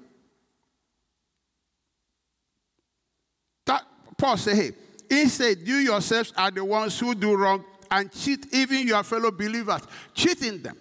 [3.66, 3.84] That
[4.24, 4.72] Paul said, hey,
[5.10, 9.82] instead, you yourselves are the ones who do wrong and cheat even your fellow believers,
[10.14, 10.78] cheating them.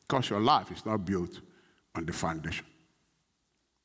[0.00, 1.40] Because your life is not built
[1.94, 2.66] on the foundation.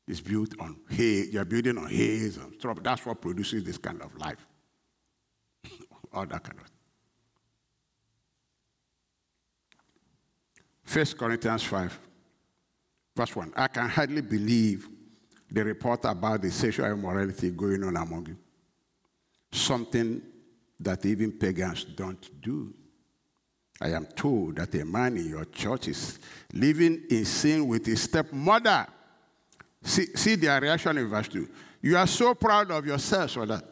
[0.08, 1.26] It's built on hay.
[1.32, 2.80] You're building on haze and stuff.
[2.82, 4.44] That's what produces this kind of life.
[6.12, 6.72] All that kind of.
[10.86, 12.00] First Corinthians 5,
[13.16, 13.54] verse 1.
[13.56, 14.97] I can hardly believe
[15.50, 18.38] the report about the sexual immorality going on among you.
[19.52, 20.22] Something
[20.80, 22.74] that even pagans don't do.
[23.80, 26.20] I am told that a man in your church is
[26.54, 28.88] living in sin with his stepmother.
[29.84, 31.48] See, see their reaction in verse 2.
[31.82, 33.64] You are so proud of yourselves for that.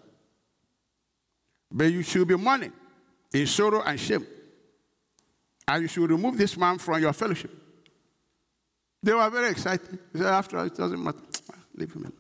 [1.72, 2.72] But you should be mourning
[3.34, 4.26] in sorrow and shame.
[5.68, 7.52] And you should remove this man from your fellowship.
[9.02, 10.00] They were very excited.
[10.14, 11.20] They said, after all, it doesn't matter.
[11.76, 12.14] Leave him.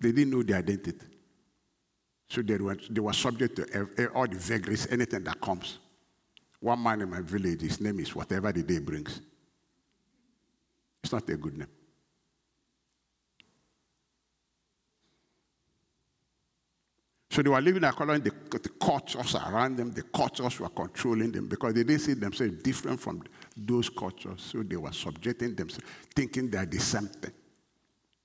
[0.00, 1.06] They didn't know their identity.
[2.28, 5.78] So they were, they were subject to eh, all the vagaries, anything that comes.
[6.60, 9.20] One man in my village, his name is whatever the day brings.
[11.02, 11.68] It's not a good name.
[17.30, 19.92] So they were living according to the, the cultures around them.
[19.92, 23.22] The cultures were controlling them because they didn't see themselves different from
[23.56, 24.42] those cultures.
[24.42, 27.32] So they were subjecting themselves, thinking they are the same thing.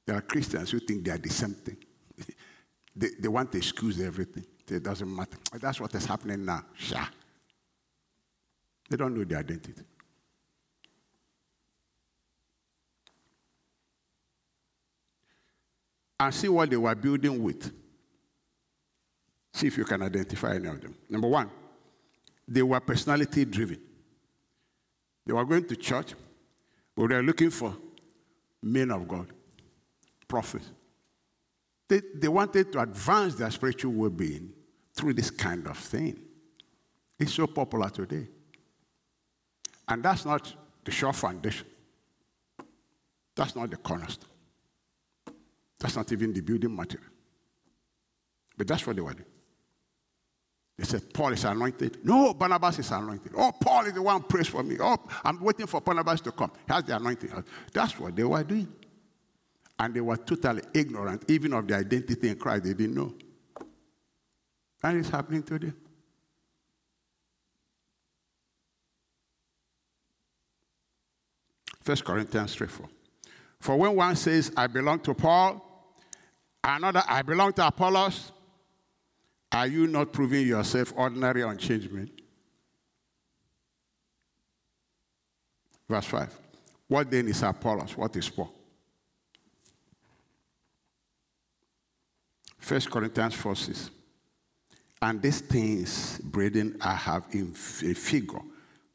[0.05, 1.77] There are Christians who think they are the same thing.
[2.95, 4.45] they, they want to excuse everything.
[4.67, 5.37] It doesn't matter.
[5.53, 6.63] That's what is happening now.
[6.75, 7.07] Sure.
[8.89, 9.83] They don't know their identity.
[16.19, 17.71] And see what they were building with.
[19.53, 20.95] See if you can identify any of them.
[21.09, 21.49] Number one,
[22.47, 23.79] they were personality driven.
[25.25, 26.13] They were going to church,
[26.95, 27.75] but they were looking for
[28.61, 29.27] men of God,
[30.27, 30.69] prophets.
[31.87, 34.51] They, they wanted to advance their spiritual well being
[34.93, 36.19] through this kind of thing.
[37.19, 38.27] It's so popular today.
[39.87, 41.67] And that's not the sure foundation.
[43.35, 44.29] That's not the cornerstone.
[45.79, 47.09] That's not even the building material.
[48.57, 49.25] But that's what they were doing.
[50.77, 52.03] They said, Paul is anointed.
[52.03, 53.31] No, Barnabas is anointed.
[53.35, 54.75] Oh, Paul is the one prays for me.
[54.79, 56.51] Oh, I'm waiting for Barnabas to come.
[56.67, 57.31] He has the anointing.
[57.71, 58.67] That's what they were doing.
[59.79, 62.63] And they were totally ignorant, even of the identity in Christ.
[62.65, 63.13] They didn't know.
[64.83, 65.71] And it's happening today.
[71.81, 72.89] First Corinthians 3 4.
[73.59, 75.61] For when one says, I belong to Paul,
[76.63, 78.31] another, I belong to Apollos,
[79.51, 82.11] are you not proving yourself ordinary unchangement?
[85.87, 86.39] Verse 5.
[86.87, 87.95] What then is Apollos?
[87.95, 88.51] What is Paul?
[92.67, 93.89] 1 Corinthians 4 6.
[95.01, 98.41] And these things, brethren, I have in a figure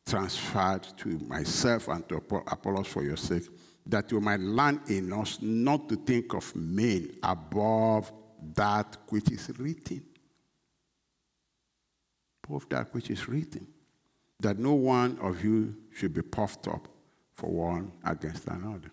[0.07, 3.45] transferred to myself and to Apollos for your sake,
[3.87, 8.13] that you might learn in us not to think of men above
[8.55, 10.03] that which is written
[12.55, 13.67] of that which is written,
[14.41, 16.89] that no one of you should be puffed up
[17.35, 18.91] for one against another.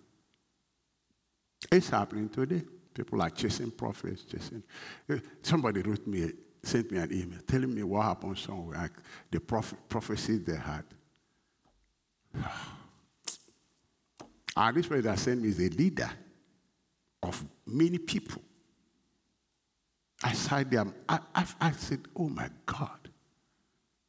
[1.71, 2.63] It's happening today.
[2.93, 4.63] People are chasing prophets, chasing.
[5.09, 6.31] Eh, somebody wrote me,
[6.63, 8.93] sent me an email telling me what happened somewhere, like
[9.29, 10.83] the prophet, prophecy they had.
[14.59, 16.09] And this person that sent me is a leader
[17.21, 18.41] of many people.
[20.23, 23.06] I them, I, I, I said, oh my God.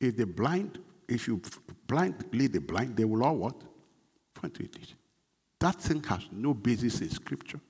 [0.00, 1.40] If the blind, if you
[1.86, 3.56] blind lead the blind, they will all what?
[4.34, 4.94] Point to it.
[5.58, 7.60] That thing has no basis in scripture.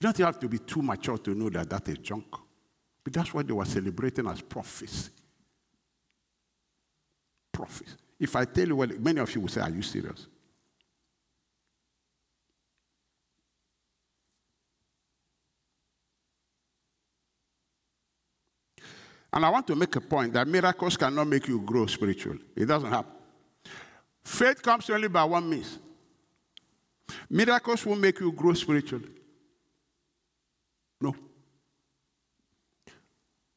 [0.00, 2.26] You don't have to be too mature to know that that is junk.
[3.02, 5.10] But that's what they were celebrating as prophecy.
[7.52, 7.94] Prophecy.
[8.18, 10.26] If I tell you, well, many of you will say, Are you serious?
[19.32, 22.40] And I want to make a point that miracles cannot make you grow spiritually.
[22.54, 23.12] It doesn't happen.
[24.24, 25.78] Faith comes only by one means.
[27.28, 29.08] Miracles will make you grow spiritually.
[31.00, 31.14] No.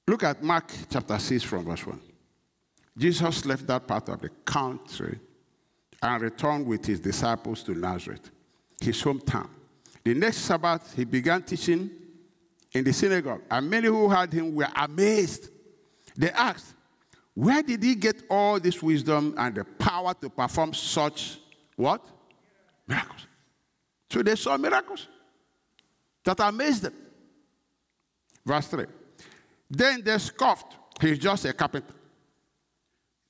[0.07, 1.99] Look at Mark chapter 6 from verse 1.
[2.97, 5.19] Jesus left that part of the country
[6.01, 8.29] and returned with his disciples to Nazareth,
[8.81, 9.49] his hometown.
[10.03, 11.89] The next Sabbath, he began teaching
[12.71, 15.49] in the synagogue, and many who heard him were amazed
[16.19, 16.75] they asked,
[17.33, 21.39] Where did he get all this wisdom and the power to perform such
[21.77, 22.05] what?
[22.85, 23.25] Miracles.
[24.11, 25.07] So they saw miracles
[26.25, 26.93] that amazed them.
[28.45, 28.85] Verse 3.
[29.71, 31.93] Then they scoffed, He's just a carpenter.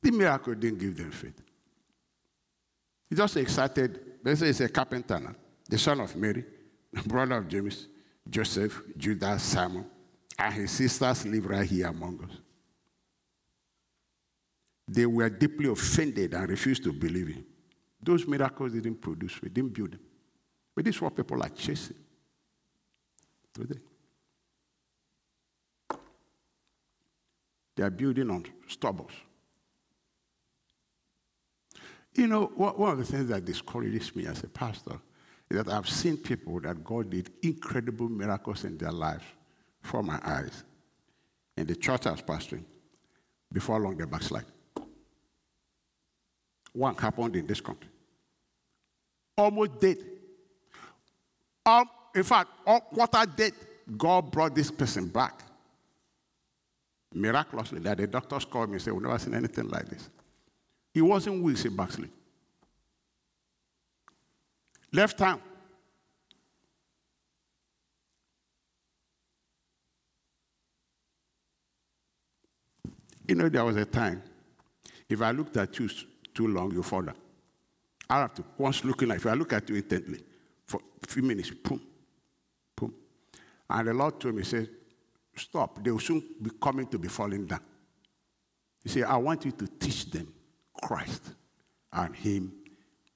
[0.01, 1.39] The miracle didn't give them faith.
[3.07, 3.99] He just excited.
[4.23, 5.35] They say he's a carpenter now,
[5.69, 6.43] the son of Mary,
[7.05, 7.87] brother of James,
[8.27, 9.85] Joseph, Judas, Simon,
[10.39, 12.48] and his sisters live right here among us.
[14.91, 17.45] They were deeply offended and refused to believe him.
[18.01, 19.99] Those miracles didn't produce, we didn't build them.
[20.75, 21.97] But this is what people are chasing
[23.53, 23.79] today.
[27.75, 29.11] They are building on stubbles.
[32.15, 34.99] You know, one of the things that discourages me as a pastor
[35.51, 39.23] is that I've seen people that God did incredible miracles in their lives
[39.83, 40.63] before my eyes.
[41.55, 42.63] In the church I was pastoring,
[43.53, 44.45] before long they backslide.
[46.79, 47.89] One happened in this country.
[49.37, 49.97] Almost dead.
[51.65, 53.51] Um, in fact, quarter dead,
[53.97, 55.43] God brought this person back.
[57.13, 60.09] Miraculously, that the doctors called me and said, We've never seen anything like this.
[60.93, 62.11] He wasn't weak, he backslid.
[64.93, 65.41] Left town.
[73.27, 74.23] You know, there was a time,
[75.09, 75.89] if I looked at you
[76.39, 77.17] too long, you fall down.
[78.09, 80.21] I have to, once looking, if I look at you intently,
[80.65, 81.81] for a few minutes, boom,
[82.77, 82.93] boom.
[83.69, 84.69] And the Lord told me, He said,
[85.35, 85.83] Stop.
[85.83, 87.59] They will soon be coming to be falling down.
[88.83, 90.33] He said, I want you to teach them
[90.81, 91.33] Christ
[91.91, 92.53] and Him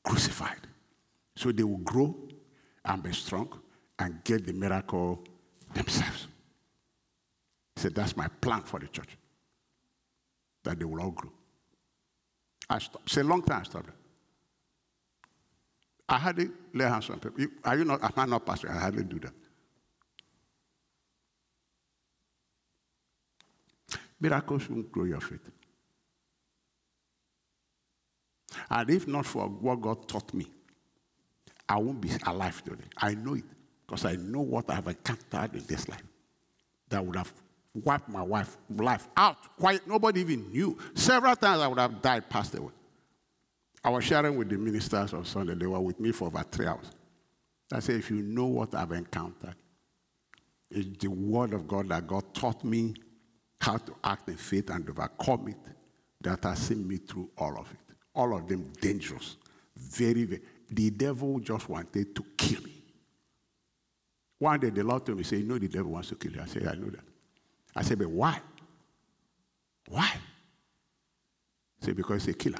[0.04, 0.68] crucified.
[1.38, 2.14] So they will grow
[2.84, 3.58] and be strong
[4.00, 5.24] and get the miracle
[5.74, 6.28] themselves.
[7.78, 9.18] He said, That's my plan for the church.
[10.64, 11.32] That they will all grow.
[12.74, 13.06] I stopped.
[13.06, 13.90] It's a long time I stopped.
[16.10, 17.46] I hardly lay hands on people.
[17.64, 18.04] Are you not?
[18.04, 18.72] Am I not pastor?
[18.72, 19.34] I hardly do that.
[24.20, 25.52] Miracles won't grow your faith.
[28.70, 30.48] And if not for what God taught me,
[31.70, 32.86] I won't be alive today.
[32.98, 33.44] I know it
[33.86, 36.04] because I know what I have encountered in this life
[36.90, 37.34] that would have
[37.74, 39.38] wiped my wife life out.
[39.58, 40.78] Quite nobody even knew.
[40.94, 42.72] Several times I would have died, passed away.
[43.84, 45.56] I was sharing with the ministers on Sunday.
[45.56, 46.92] They were with me for about three hours.
[47.72, 49.56] I said, if you know what I've encountered,
[50.70, 52.94] it's the word of God that God taught me
[53.60, 55.58] how to act in faith and overcome it
[56.22, 57.96] that has seen me through all of it.
[58.16, 59.38] All of them dangerous.
[59.76, 60.42] Very, very.
[60.70, 62.84] The devil just wanted to kill me.
[64.40, 66.42] One day the Lord told me, say, you know the devil wants to kill you.
[66.42, 67.04] I said, I know that.
[67.76, 68.40] I said, but why?
[69.90, 70.12] Why?
[71.80, 72.60] He said, because he's a killer.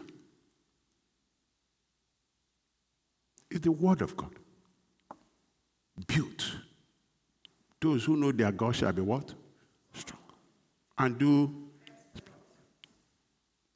[3.50, 4.34] It's the word of God.
[6.08, 6.56] Built.
[7.80, 9.34] Those who know their God shall be what?
[9.94, 10.22] Strong.
[10.98, 11.54] And do.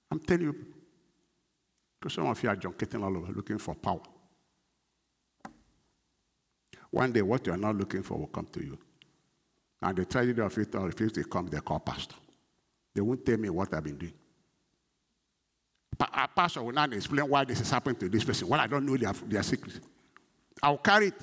[0.10, 0.56] I'm telling you,
[2.00, 4.02] because some of you are junketing all over looking for power.
[6.90, 8.78] One day, what you are not looking for will come to you.
[9.82, 12.16] And the tragedy of it if it comes, they call pastor.
[12.94, 14.14] They won't tell me what I've been doing.
[16.00, 18.48] A uh, pastor will not explain why this is happening to this person.
[18.48, 19.80] Well, I don't know their, their secrets.
[20.62, 21.14] I'll carry it.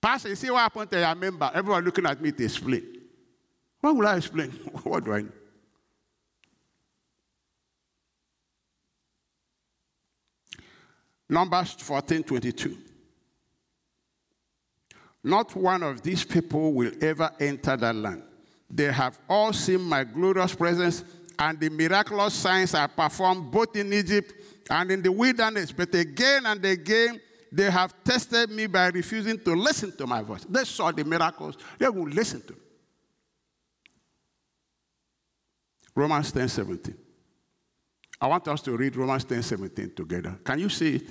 [0.00, 1.50] Pastor, you see what happened to your member?
[1.54, 2.84] Everyone looking at me to explain.
[3.80, 4.50] What will I explain?
[4.82, 5.28] what do I know?
[11.28, 12.91] Numbers 14 22.
[15.24, 18.22] Not one of these people will ever enter that land.
[18.68, 21.04] They have all seen my glorious presence
[21.38, 24.32] and the miraculous signs I performed both in Egypt
[24.70, 25.72] and in the wilderness.
[25.72, 27.20] But again and again,
[27.50, 30.44] they have tested me by refusing to listen to my voice.
[30.48, 32.58] They saw the miracles, they won't listen to me.
[35.94, 36.96] Romans 10 17.
[38.20, 40.38] I want us to read Romans 10 17 together.
[40.42, 41.08] Can you see it?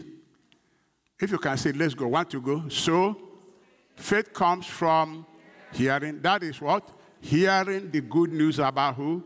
[1.20, 2.07] If you can say, let's go.
[2.07, 2.68] Want to go?
[2.70, 3.31] So,
[3.96, 5.26] faith comes from
[5.74, 6.22] hearing.
[6.22, 6.89] That is what?
[7.20, 9.24] Hearing the good news about who?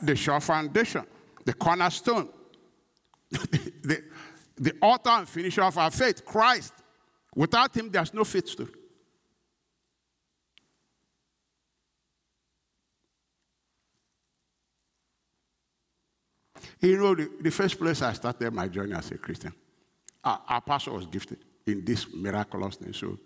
[0.00, 1.04] The sure foundation,
[1.44, 2.28] the cornerstone,
[3.30, 4.02] the,
[4.56, 6.72] the author and finisher of our faith, Christ.
[7.34, 8.70] Without him, there's no faith story.
[16.80, 19.52] You know, the, the first place I started my journey as a Christian,
[20.24, 22.92] our, our pastor was gifted in this miraculous thing.
[22.92, 23.18] So,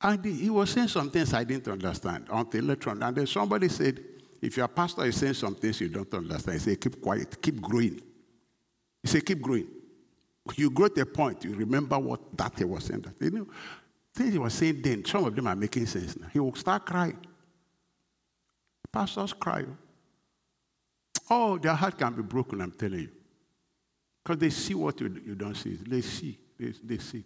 [0.00, 3.02] and he was saying some things I didn't understand until later on.
[3.02, 4.00] And then somebody said,
[4.40, 7.60] if your pastor is saying some things you don't understand, he said, keep quiet, keep
[7.60, 8.00] growing.
[9.02, 9.66] He said, keep growing.
[10.56, 13.00] You grow to a point, you remember what that he was saying.
[13.00, 13.14] That.
[13.20, 13.46] You know,
[14.14, 16.28] things he was saying then, some of them are making sense now.
[16.32, 17.18] He will start crying.
[18.92, 19.64] Pastors cry.
[21.28, 23.10] Oh, their heart can be broken, I'm telling you.
[24.24, 25.74] Because they see what you, you don't see.
[25.74, 26.38] They see.
[26.58, 27.24] They, they see.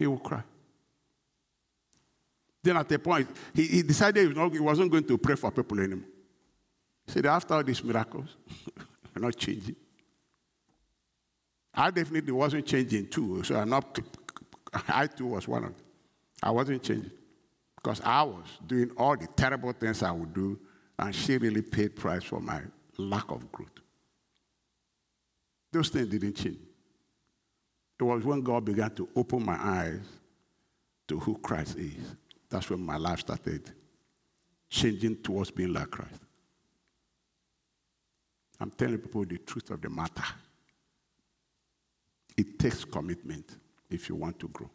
[0.00, 0.42] He will cry.
[2.62, 6.08] Then at a point, he, he decided he, wasn't going to pray for people anymore.
[7.04, 8.34] He said, after all these miracles,
[9.14, 9.76] I'm not changing.
[11.74, 13.98] I definitely wasn't changing too, so I'm not,
[14.88, 15.84] I too was one of them.
[16.42, 17.12] I wasn't changing.
[17.76, 20.58] Because I was doing all the terrible things I would do,
[20.98, 22.62] and she really paid price for my
[22.96, 23.68] lack of growth.
[25.70, 26.69] Those things didn't change.
[28.00, 30.00] It was when God began to open my eyes
[31.06, 32.16] to who Christ is.
[32.48, 33.70] That's when my life started
[34.70, 36.18] changing towards being like Christ.
[38.58, 40.24] I'm telling people the truth of the matter.
[42.38, 43.44] It takes commitment
[43.90, 44.70] if you want to grow.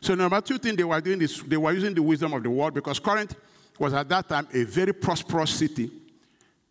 [0.00, 2.50] So, number two thing they were doing is they were using the wisdom of the
[2.50, 3.34] world because Corinth
[3.78, 5.90] was at that time a very prosperous city.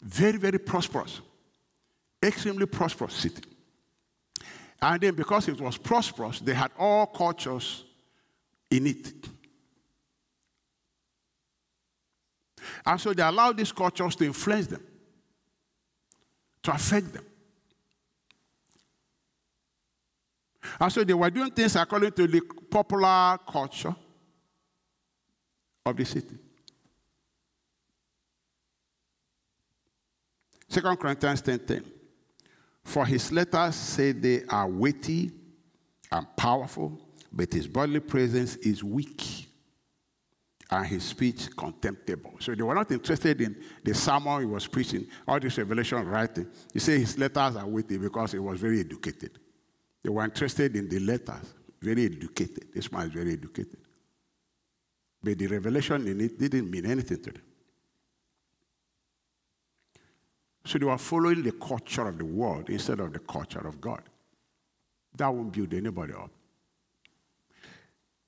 [0.01, 1.21] Very, very prosperous.
[2.23, 3.43] Extremely prosperous city.
[4.85, 7.85] And then because it was prosperous, they had all cultures
[8.69, 9.13] in it.
[12.85, 14.83] And so they allowed these cultures to influence them,
[16.61, 17.25] to affect them.
[20.79, 23.95] And so they were doing things according to the popular culture
[25.83, 26.37] of the city.
[30.69, 31.65] Second Corinthians 10:10.
[31.65, 31.94] 10, 10.
[32.85, 35.31] For his letters say they are weighty
[36.11, 37.01] and powerful,
[37.33, 39.47] but his bodily presence is weak
[40.69, 42.35] and his speech contemptible.
[42.39, 46.47] So they were not interested in the sermon he was preaching, all this revelation writing.
[46.73, 49.39] You say his letters are weighty because he was very educated.
[50.03, 52.67] They were interested in the letters, very educated.
[52.73, 53.79] This man is very educated.
[55.21, 57.41] But the revelation in it didn't mean anything to them.
[60.65, 64.01] So they were following the culture of the world instead of the culture of God.
[65.15, 66.31] That won't build anybody up.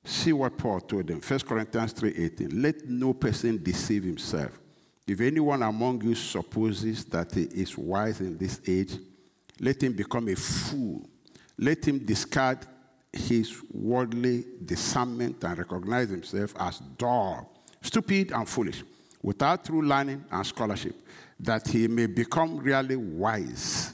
[0.06, 1.20] See what Paul told them.
[1.20, 2.62] 1 Corinthians 3:18.
[2.62, 4.58] Let no person deceive himself.
[5.06, 8.98] If anyone among you supposes that he is wise in this age,
[9.60, 11.10] let him become a fool
[11.58, 12.60] let him discard
[13.12, 17.50] his worldly discernment and recognize himself as dull,
[17.82, 18.84] stupid, and foolish,
[19.24, 20.96] without true learning and scholarship,
[21.40, 23.94] that he may become really wise.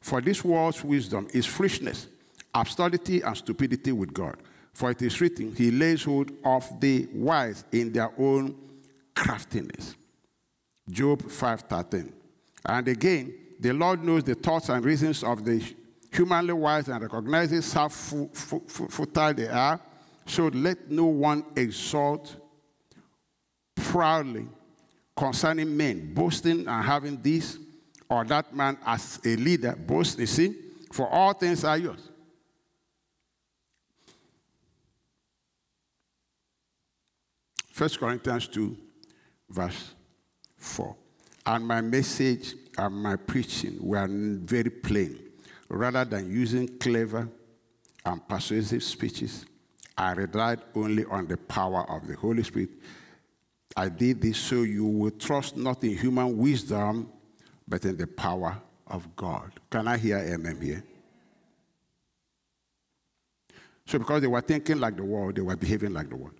[0.00, 2.08] For this world's wisdom is foolishness,
[2.54, 4.36] absurdity, and stupidity with God.
[4.72, 8.56] For it is written, He lays hold of the wise in their own
[9.14, 9.94] craftiness.
[10.90, 12.12] Job 5:13.
[12.64, 15.62] And again, the Lord knows the thoughts and reasons of the
[16.12, 19.80] humanly wise and recognizes how futile they are.
[20.26, 22.36] So let no one exalt
[23.74, 24.48] proudly
[25.16, 27.58] concerning men, boasting and having this
[28.08, 29.74] or that man as a leader.
[29.76, 30.54] Boast, you see,
[30.92, 32.08] for all things are yours.
[37.70, 38.76] First Corinthians 2,
[39.48, 39.94] verse
[40.58, 40.94] 4.
[41.46, 45.18] And my message and my preaching were very plain
[45.72, 47.28] rather than using clever
[48.04, 49.46] and persuasive speeches,
[49.96, 52.70] I relied only on the power of the Holy Spirit.
[53.76, 57.10] I did this so you will trust not in human wisdom,
[57.66, 59.52] but in the power of God.
[59.70, 60.84] Can I hear amen here?
[63.86, 66.34] So, because they were thinking like the world, they were behaving like the world.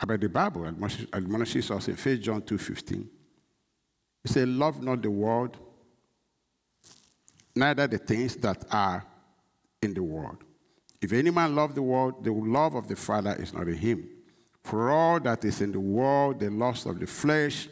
[0.00, 0.66] About the Bible
[1.12, 3.08] admonishes us in 1 John 2.15
[4.24, 5.58] he said, Love not the world,
[7.54, 9.04] neither the things that are
[9.82, 10.38] in the world.
[11.04, 14.08] If any man love the world, the love of the Father is not in him.
[14.62, 17.68] For all that is in the world, the lust of the flesh,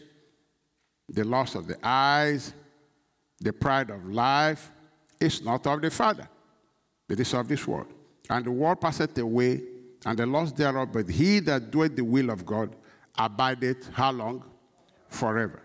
[1.08, 2.52] the lust of the eyes,
[3.40, 4.70] the pride of life,
[5.18, 6.28] is not of the Father,
[7.08, 7.86] but is of this world.
[8.28, 9.62] And the world passeth away,
[10.04, 12.76] and the lust thereof, but he that doeth the will of God
[13.16, 14.44] abideth how long?
[15.08, 15.62] Forever.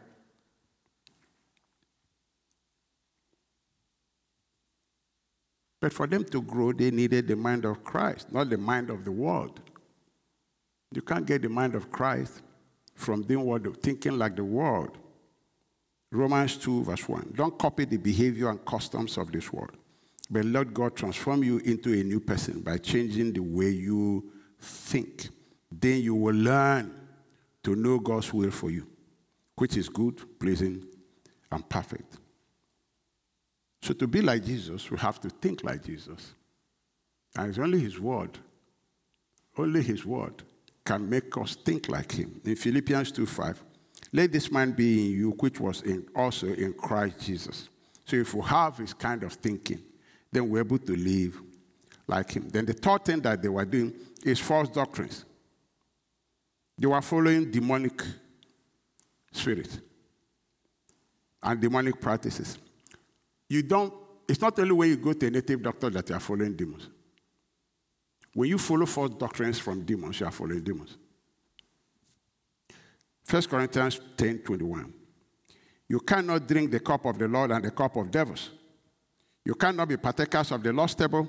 [5.79, 9.05] But for them to grow, they needed the mind of Christ, not the mind of
[9.05, 9.59] the world.
[10.91, 12.41] You can't get the mind of Christ
[12.95, 14.97] from doing what thinking like the world.
[16.11, 17.33] Romans 2, verse 1.
[17.35, 19.75] Don't copy the behavior and customs of this world,
[20.29, 25.29] but let God transform you into a new person by changing the way you think.
[25.69, 26.93] Then you will learn
[27.63, 28.87] to know God's will for you,
[29.57, 30.85] which is good, pleasing,
[31.51, 32.17] and perfect.
[33.87, 36.33] So to be like Jesus, we have to think like Jesus.
[37.37, 38.37] And it's only His Word,
[39.57, 40.43] only His Word
[40.83, 42.41] can make us think like Him.
[42.43, 43.63] In Philippians 2 5,
[44.11, 47.69] let this mind be in you, which was in, also in Christ Jesus.
[48.03, 49.81] So if we have this kind of thinking,
[50.33, 51.39] then we're able to live
[52.07, 52.49] like Him.
[52.49, 55.23] Then the third thing that they were doing is false doctrines.
[56.77, 58.03] They were following demonic
[59.31, 59.79] spirit
[61.41, 62.57] and demonic practices.
[63.49, 63.93] You don't,
[64.27, 66.89] it's not only when you go to a native doctor that you are following demons.
[68.33, 70.97] When you follow false doctrines from demons, you are following demons.
[73.29, 74.93] 1 Corinthians 10 21.
[75.89, 78.51] You cannot drink the cup of the Lord and the cup of devils.
[79.45, 81.27] You cannot be partakers of the Lord's table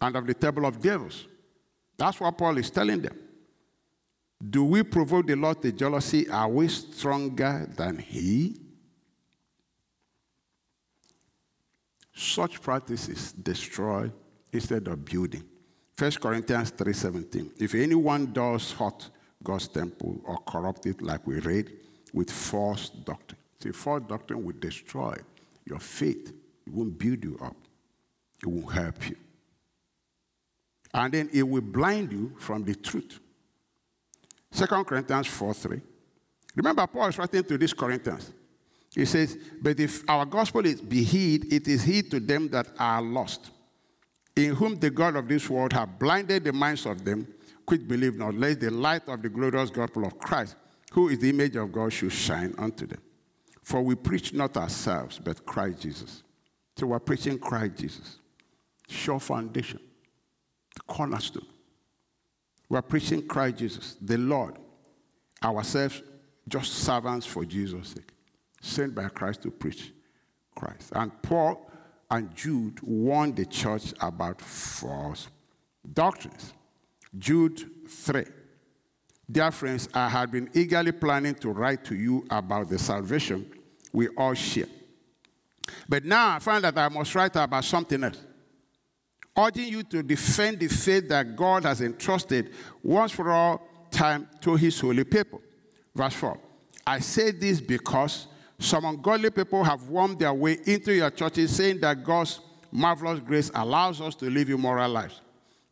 [0.00, 1.26] and of the table of devils.
[1.96, 3.16] That's what Paul is telling them.
[4.50, 6.28] Do we provoke the Lord to jealousy?
[6.28, 8.60] Are we stronger than He?
[12.14, 14.10] Such practices destroy
[14.52, 15.44] instead of building.
[15.98, 17.52] 1 Corinthians 3:17.
[17.58, 19.10] If anyone does hurt
[19.42, 21.70] God's temple or corrupt it like we read
[22.12, 23.40] with false doctrine.
[23.62, 25.16] See, false doctrine will destroy
[25.66, 26.32] your faith.
[26.66, 27.56] It won't build you up.
[28.42, 29.16] It won't help you.
[30.92, 33.18] And then it will blind you from the truth.
[34.52, 35.80] 2 Corinthians 4 3.
[36.56, 38.32] Remember, Paul is writing to these Corinthians.
[38.94, 42.68] He says, But if our gospel is be hid, it is hid to them that
[42.78, 43.50] are lost,
[44.36, 47.26] in whom the God of this world have blinded the minds of them
[47.66, 50.56] which believe not, lest the light of the glorious gospel of Christ,
[50.92, 53.00] who is the image of God, should shine unto them.
[53.62, 56.22] For we preach not ourselves, but Christ Jesus.
[56.76, 58.18] So we're preaching Christ Jesus.
[58.88, 59.80] Sure foundation,
[60.74, 61.46] the cornerstone.
[62.68, 64.58] We're preaching Christ Jesus, the Lord,
[65.42, 66.02] ourselves
[66.46, 68.10] just servants for Jesus' sake,
[68.64, 69.92] sent by Christ to preach
[70.54, 70.92] Christ.
[70.94, 71.70] And Paul
[72.10, 75.28] and Jude warned the church about false
[75.92, 76.52] doctrines.
[77.16, 78.24] Jude 3.
[79.30, 83.50] Dear friends, I had been eagerly planning to write to you about the salvation
[83.92, 84.66] we all share.
[85.88, 88.20] But now I find that I must write about something else
[89.36, 92.52] urging you to defend the faith that God has entrusted
[92.82, 95.40] once for all time to his holy people.
[95.94, 96.38] Verse 4
[96.86, 98.26] I say this because
[98.64, 102.40] some ungodly people have wormed their way into your churches, saying that God's
[102.72, 105.20] marvelous grace allows us to live immoral lives.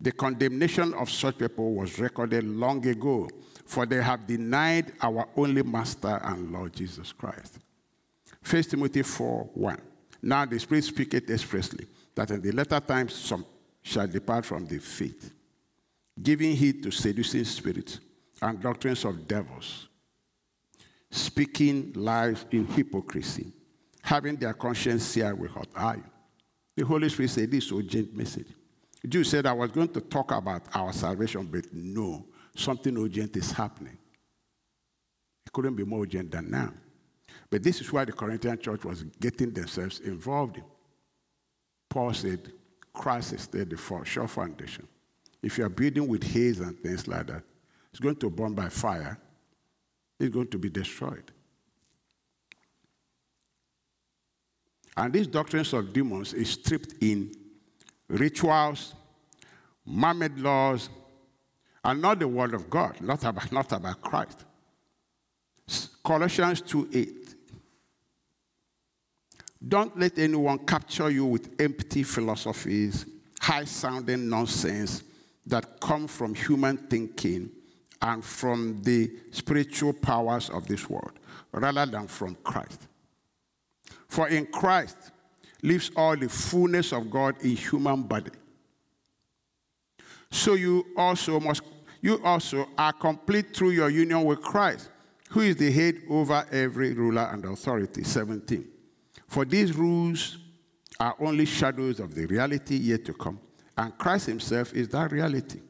[0.00, 3.28] The condemnation of such people was recorded long ago,
[3.64, 7.58] for they have denied our only Master and Lord Jesus Christ.
[8.48, 9.80] 1 Timothy 4 1.
[10.22, 13.46] Now the Spirit speaketh expressly that in the latter times some
[13.80, 15.32] shall depart from the faith,
[16.20, 18.00] giving heed to seducing spirits
[18.40, 19.88] and doctrines of devils,
[21.12, 23.52] speaking lies in hypocrisy,
[24.02, 26.10] having their conscience seared with hot iron.
[26.74, 28.48] The Holy Spirit said this urgent message.
[29.06, 32.24] Jude said I was going to talk about our salvation, but no,
[32.56, 33.98] something urgent is happening.
[35.46, 36.72] It couldn't be more urgent than now.
[37.50, 40.64] But this is why the Corinthian church was getting themselves involved in.
[41.90, 42.50] Paul said,
[42.94, 44.88] Christ is there, the sure foundation.
[45.42, 47.42] If you are building with haze and things like that,
[47.90, 49.18] it's going to burn by fire.
[50.22, 51.32] It's going to be destroyed.
[54.96, 57.34] And these doctrines of demons is stripped in
[58.06, 58.94] rituals,
[59.84, 60.90] man-made laws,
[61.84, 64.44] and not the word of God, not about, not about Christ.
[66.04, 67.34] Colossians 2 8.
[69.66, 73.06] Don't let anyone capture you with empty philosophies,
[73.40, 75.02] high sounding nonsense
[75.46, 77.50] that come from human thinking
[78.02, 81.12] and from the spiritual powers of this world,
[81.52, 82.88] rather than from Christ.
[84.08, 85.12] For in Christ
[85.62, 88.32] lives all the fullness of God in human body.
[90.30, 91.62] So you also must
[92.00, 94.90] you also are complete through your union with Christ,
[95.30, 98.02] who is the head over every ruler and authority.
[98.02, 98.68] 17.
[99.28, 100.38] For these rules
[100.98, 103.38] are only shadows of the reality yet to come,
[103.78, 105.60] and Christ Himself is that reality.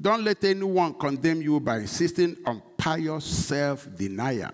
[0.00, 4.52] Don't let anyone condemn you by insisting on pious self denial,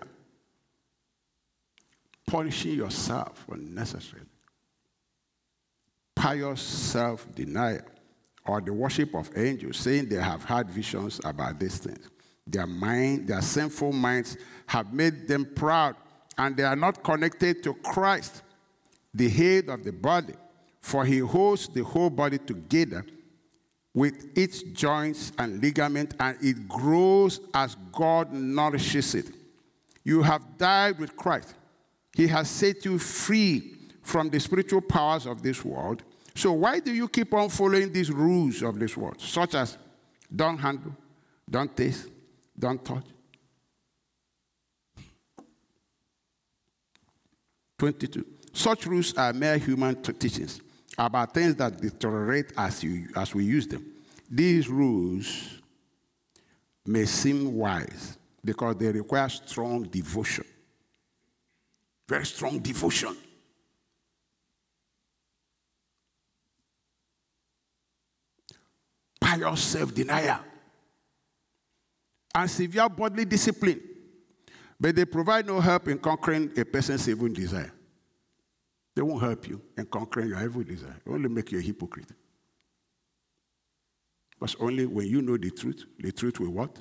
[2.25, 4.27] punishing yourself unnecessarily.
[6.13, 7.85] Pious self denial,
[8.45, 12.09] or the worship of angels, saying they have had visions about these things.
[12.45, 14.35] Their mind, their sinful minds
[14.65, 15.95] have made them proud,
[16.37, 18.41] and they are not connected to Christ
[19.13, 20.33] the head of the body,
[20.81, 23.05] for he holds the whole body together
[23.93, 29.27] with its joints and ligament, and it grows as God nourishes it.
[30.03, 31.55] You have died with Christ.
[32.13, 36.03] He has set you free from the spiritual powers of this world.
[36.35, 39.77] So, why do you keep on following these rules of this world, such as
[40.33, 40.95] don't handle,
[41.49, 42.07] don't taste,
[42.57, 43.05] don't touch?
[47.77, 48.25] 22.
[48.53, 50.61] Such rules are mere human teachings
[50.97, 53.85] about things that deteriorate as, you, as we use them.
[54.29, 55.59] These rules
[56.85, 60.45] may seem wise because they require strong devotion.
[62.07, 63.15] Very strong devotion.
[69.27, 70.39] pious self denial
[72.33, 73.81] and severe bodily discipline,
[74.79, 77.73] but they provide no help in conquering a person's evil desire.
[78.97, 82.09] They won't help you in conquering your evil desire, they only make you a hypocrite.
[84.39, 86.75] But only when you know the truth, the truth will what?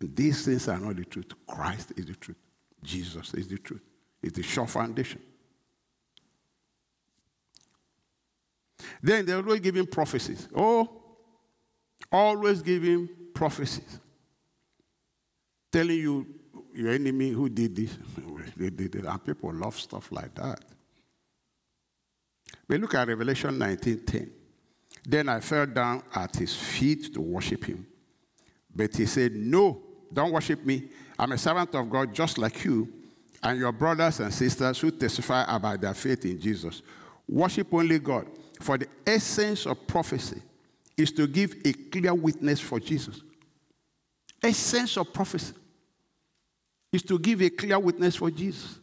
[0.00, 1.32] And these things are not the truth.
[1.44, 2.36] Christ is the truth.
[2.84, 3.80] Jesus is the truth.
[4.22, 5.20] It's the sure foundation.
[9.02, 10.46] Then they're always giving prophecies.
[10.54, 11.02] Oh,
[12.12, 13.98] always giving prophecies.
[15.72, 16.26] Telling you
[16.72, 17.98] your enemy who did this,
[18.56, 19.04] they did it.
[19.04, 20.60] And people love stuff like that.
[22.68, 24.30] But look at Revelation 19:10.
[25.08, 27.86] Then I fell down at his feet to worship him.
[28.74, 29.80] But he said, No,
[30.12, 30.88] don't worship me.
[31.18, 32.92] I'm a servant of God just like you
[33.42, 36.82] and your brothers and sisters who testify about their faith in Jesus.
[37.28, 38.26] Worship only God.
[38.60, 40.42] For the essence of prophecy
[40.96, 43.20] is to give a clear witness for Jesus.
[44.42, 45.54] Essence of prophecy
[46.92, 48.78] is to give a clear witness for Jesus.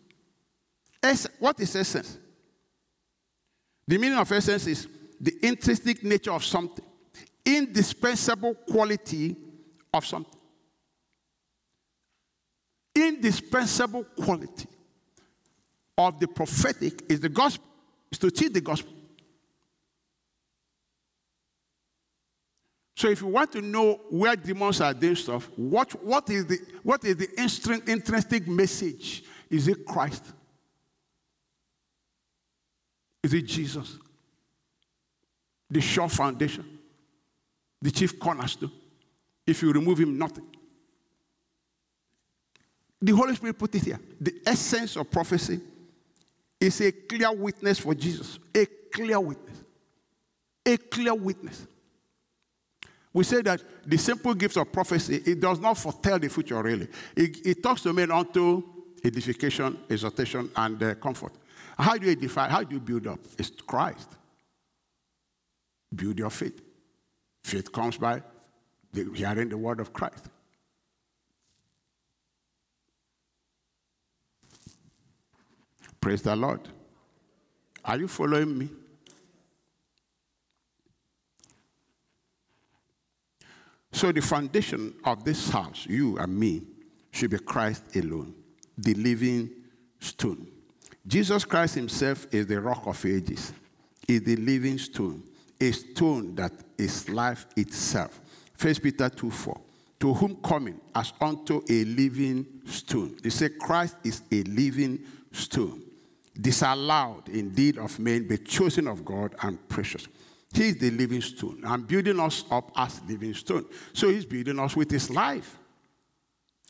[1.02, 2.18] Es- what is essence?
[3.88, 4.88] The meaning of essence is
[5.20, 6.86] the intrinsic nature of something,
[7.46, 9.36] indispensable quality
[9.94, 10.40] of something.
[12.96, 14.68] Indispensable quality
[15.98, 17.66] of the prophetic is the gospel,
[18.12, 18.94] is to teach the gospel.
[22.96, 26.60] So if you want to know where demons are doing stuff, what, what is the,
[26.84, 29.24] what is the intrinsic message?
[29.50, 30.24] Is it Christ?
[33.24, 33.98] Is it Jesus?
[35.70, 36.66] The sure foundation,
[37.82, 38.72] the chief cornerstone.
[39.48, 40.46] If you remove him, nothing.
[43.02, 44.00] The Holy Spirit put it here.
[44.20, 45.60] The essence of prophecy
[46.60, 48.40] is a clear witness for Jesus.
[48.56, 49.58] A clear witness.
[50.66, 51.68] A clear witness.
[53.12, 56.88] We say that the simple gift of prophecy, it does not foretell the future really.
[57.16, 58.64] It, it talks to men unto
[59.04, 61.34] edification, exhortation, and uh, comfort.
[61.78, 62.48] How do you edify?
[62.50, 63.20] How do you build up?
[63.38, 64.10] It's Christ.
[65.94, 66.62] Build your faith.
[67.44, 68.22] Faith comes by
[68.92, 70.30] the, hearing the word of Christ.
[76.00, 76.68] Praise the Lord.
[77.86, 78.70] Are you following me?
[83.92, 86.64] So, the foundation of this house, you and me,
[87.12, 88.34] should be Christ alone,
[88.78, 89.52] the living
[90.00, 90.48] stone.
[91.06, 93.52] Jesus Christ Himself is the rock of ages,
[94.08, 95.24] is the living stone,
[95.60, 98.22] a stone that is life itself.
[98.60, 99.62] 1 Peter 2 4.
[100.00, 103.18] To whom coming as unto a living stone.
[103.22, 105.00] They say Christ is a living
[105.32, 105.82] stone,
[106.40, 110.08] disallowed indeed of men, but chosen of God and precious.
[110.54, 113.66] He is the living stone and building us up as living stone.
[113.92, 115.58] So he's building us with his life.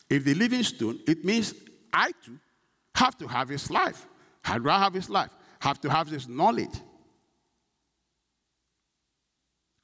[0.09, 1.53] If the living stone, it means
[1.91, 2.39] I too
[2.95, 4.07] have to have his life.
[4.43, 5.31] How do I have his life?
[5.59, 6.75] Have to have his knowledge.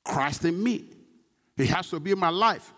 [0.04, 0.86] Christ in me.
[1.56, 2.74] He has to be my life.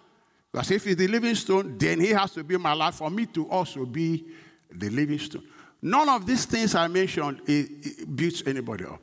[0.51, 3.25] Because if he's the living stone, then he has to be my life for me
[3.27, 4.25] to also be
[4.69, 5.43] the living stone.
[5.81, 9.01] None of these things I mentioned it, anybody up.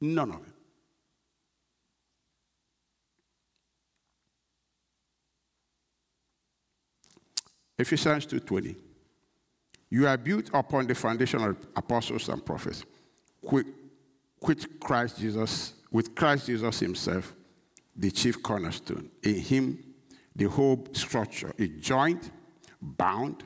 [0.00, 0.52] None of it.
[7.78, 8.87] Ephesians 2:20.
[9.90, 12.84] You are built upon the foundation of apostles and prophets,
[13.42, 17.34] with Christ Jesus, with Christ Jesus Himself,
[17.96, 19.10] the chief cornerstone.
[19.22, 19.84] In Him,
[20.36, 22.30] the whole structure is joined,
[22.80, 23.44] bound,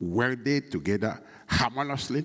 [0.00, 2.24] welded together harmoniously,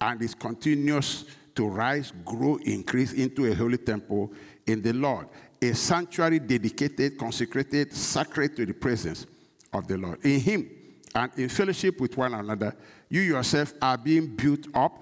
[0.00, 1.24] and is continuous
[1.56, 4.32] to rise, grow, increase into a holy temple
[4.64, 5.26] in the Lord,
[5.60, 9.26] a sanctuary dedicated, consecrated, sacred to the presence
[9.72, 10.24] of the Lord.
[10.24, 10.70] In Him,
[11.14, 12.74] and in fellowship with one another,
[13.08, 14.98] you yourself are being built up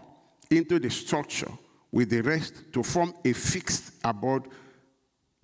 [0.51, 1.51] into the structure
[1.91, 4.49] with the rest to form a fixed abode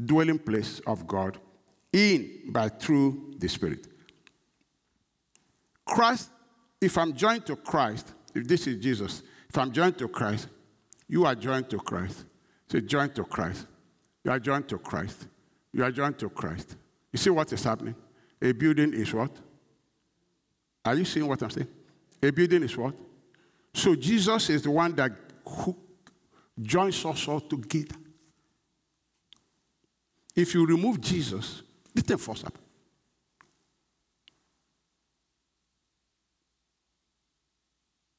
[0.04, 1.38] dwelling place of God
[1.92, 3.86] in by through the Spirit.
[5.84, 6.30] Christ,
[6.80, 10.48] if I'm joined to Christ, if this is Jesus, if I'm joined to Christ,
[11.08, 12.24] you are joined to Christ.
[12.70, 13.66] So joined to Christ.
[14.24, 15.26] You are joined to Christ.
[15.72, 16.76] You are joined to Christ.
[17.12, 17.94] You see what is happening?
[18.40, 19.30] A building is what?
[20.84, 21.68] Are you seeing what I'm saying?
[22.22, 22.94] A building is what?
[23.74, 25.12] So Jesus is the one that
[25.44, 25.76] who
[26.60, 27.96] joins us all together.
[30.34, 31.62] If you remove Jesus,
[31.94, 32.56] the thing falls up.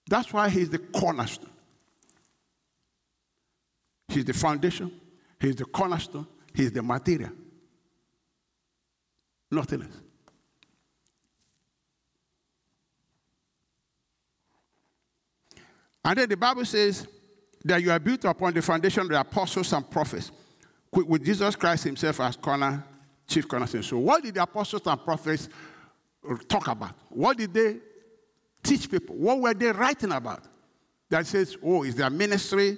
[0.08, 1.50] That's why he's the cornerstone.
[4.10, 4.92] He's the foundation.
[5.40, 6.28] He's the cornerstone.
[6.54, 7.32] He's the material.
[9.50, 10.03] Nothing else.
[16.04, 17.08] And then the Bible says
[17.64, 20.32] that you are built upon the foundation of the apostles and prophets,
[20.92, 22.84] with Jesus Christ himself as corner,
[23.28, 23.84] chief cornerstone.
[23.84, 25.50] So, what did the apostles and prophets
[26.48, 26.94] talk about?
[27.10, 27.78] What did they
[28.62, 29.16] teach people?
[29.16, 30.44] What were they writing about?
[31.10, 32.78] That says, oh, is their ministry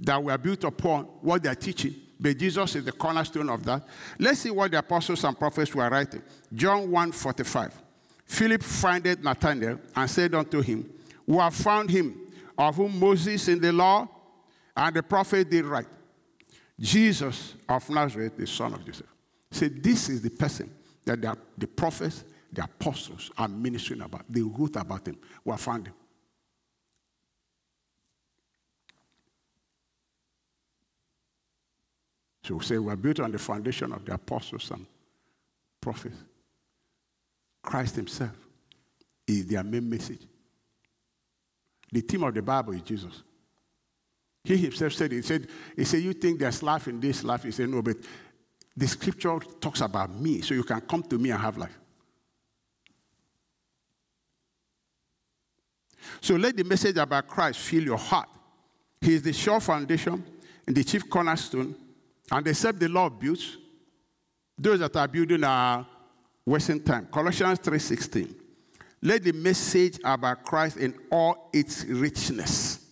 [0.00, 1.94] that we are built upon what they are teaching.
[2.20, 3.86] But Jesus is the cornerstone of that.
[4.18, 6.22] Let's see what the apostles and prophets were writing.
[6.52, 7.82] John 1 45.
[8.24, 10.90] Philip findeth Nathanael and said unto him,
[11.26, 12.27] We have found him
[12.58, 14.08] of whom Moses in the law
[14.76, 15.86] and the prophet did write.
[16.78, 19.06] Jesus of Nazareth, the son of Joseph.
[19.50, 20.70] Say, this is the person
[21.04, 24.24] that the, the prophets, the apostles are ministering about.
[24.28, 25.18] They wrote about him.
[25.44, 25.94] We have found him.
[32.44, 34.86] So we say we're built on the foundation of the apostles and
[35.80, 36.16] prophets.
[37.62, 38.36] Christ himself
[39.26, 40.27] is their main message.
[41.90, 43.22] The theme of the Bible is Jesus.
[44.44, 47.42] He himself said, he said, he said, you think there's life in this life?
[47.42, 47.96] He said, no, but
[48.76, 51.78] the scripture talks about me, so you can come to me and have life.
[56.20, 58.28] So let the message about Christ fill your heart.
[59.00, 60.24] He is the sure foundation
[60.66, 61.74] and the chief cornerstone,
[62.30, 63.56] and except the Lord builds,
[64.56, 65.86] those that are building are
[66.44, 67.06] wasting time.
[67.12, 68.34] Colossians 3:16.
[69.00, 72.84] Let the message about Christ in all its richness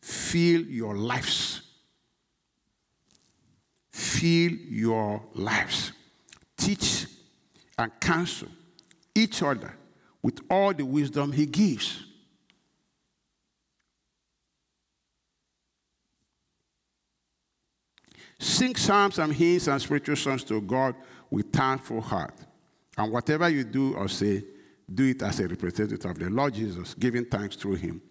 [0.00, 1.62] fill your lives.
[3.92, 5.92] Fill your lives.
[6.56, 7.06] Teach
[7.78, 8.48] and counsel
[9.14, 9.76] each other
[10.22, 12.04] with all the wisdom he gives.
[18.38, 20.96] Sing psalms and hymns and spiritual songs to God
[21.30, 22.34] with thankful heart.
[22.98, 24.42] And whatever you do or say,
[24.92, 28.02] do it as a representative of the Lord Jesus, giving thanks through him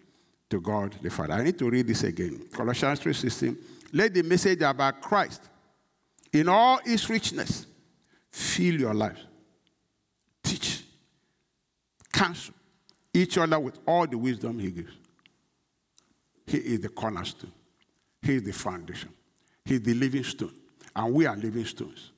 [0.50, 1.34] to God the Father.
[1.34, 2.46] I need to read this again.
[2.52, 3.56] Colossians 3:16.
[3.92, 5.42] Let the message about Christ
[6.32, 7.66] in all its richness
[8.30, 9.20] fill your lives.
[10.42, 10.84] Teach,
[12.12, 12.54] counsel
[13.14, 14.92] each other with all the wisdom he gives.
[16.46, 17.52] He is the cornerstone.
[18.20, 19.10] He is the foundation.
[19.64, 20.54] He is the living stone.
[20.94, 22.12] And we are living stones.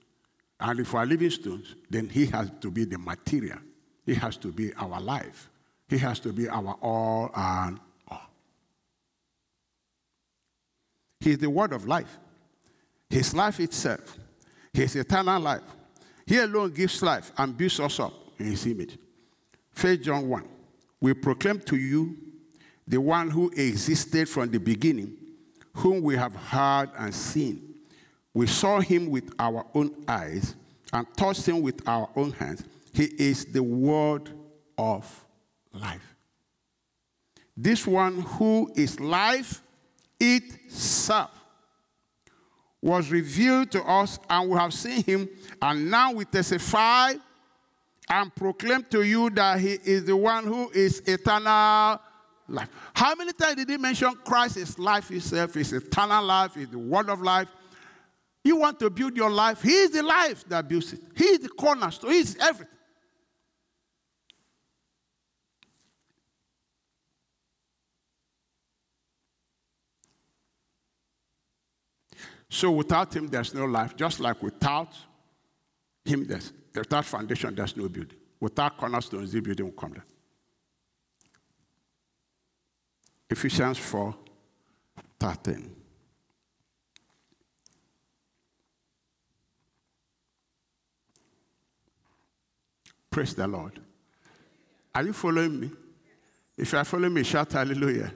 [0.60, 3.58] And if we are living stones, then he has to be the material
[4.06, 5.48] he has to be our life.
[5.88, 7.78] He has to be our all and
[8.08, 8.30] all.
[11.20, 12.18] He's the word of life.
[13.08, 14.18] His life itself.
[14.72, 15.62] His eternal life.
[16.26, 18.98] He alone gives life and builds us up in his image.
[19.78, 20.48] 1 John 1.
[21.00, 22.16] We proclaim to you
[22.86, 25.16] the one who existed from the beginning,
[25.74, 27.74] whom we have heard and seen.
[28.32, 30.54] We saw him with our own eyes
[30.92, 32.64] and touched him with our own hands
[32.94, 34.30] he is the word
[34.78, 35.26] of
[35.72, 36.14] life.
[37.56, 39.62] This one who is life
[40.18, 41.30] itself
[42.80, 45.28] was revealed to us, and we have seen him,
[45.60, 47.14] and now we testify
[48.10, 51.98] and proclaim to you that he is the one who is eternal
[52.46, 52.68] life.
[52.92, 56.78] How many times did he mention Christ is life itself, is eternal life, is the
[56.78, 57.48] word of life?
[58.44, 61.00] You want to build your life, he is the life that builds it.
[61.16, 62.73] He is the cornerstone, he is everything.
[72.54, 73.96] So without him, there's no life.
[73.96, 74.96] Just like without
[76.04, 78.16] him, there's, without foundation, there's no building.
[78.38, 80.04] Without cornerstones, the building will come down.
[83.28, 84.14] Ephesians 4
[85.18, 85.74] 13.
[93.10, 93.80] Praise the Lord.
[94.94, 95.70] Are you following me?
[96.56, 98.12] If you are following me, shout hallelujah.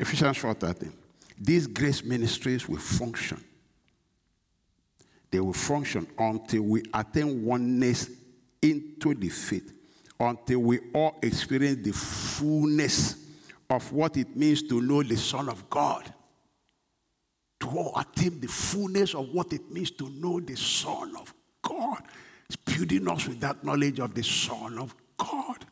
[0.00, 0.92] Ephesians 4:13.
[1.38, 3.44] These grace ministries will function.
[5.30, 8.10] They will function until we attain oneness
[8.62, 9.72] into the faith,
[10.18, 13.16] until we all experience the fullness
[13.68, 16.12] of what it means to know the Son of God.
[17.60, 22.02] To all attain the fullness of what it means to know the Son of God.
[22.48, 25.66] It's building us with that knowledge of the Son of God.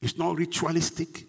[0.00, 1.26] It's not ritualistic.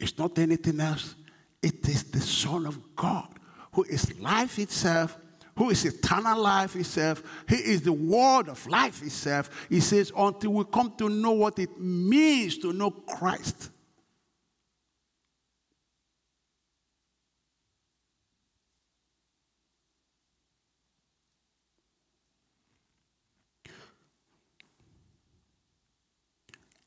[0.00, 1.14] It's not anything else.
[1.62, 3.28] It is the Son of God
[3.72, 5.16] who is life itself,
[5.56, 7.22] who is eternal life itself.
[7.48, 9.66] He is the word of life itself.
[9.68, 13.70] He says, until we come to know what it means to know Christ.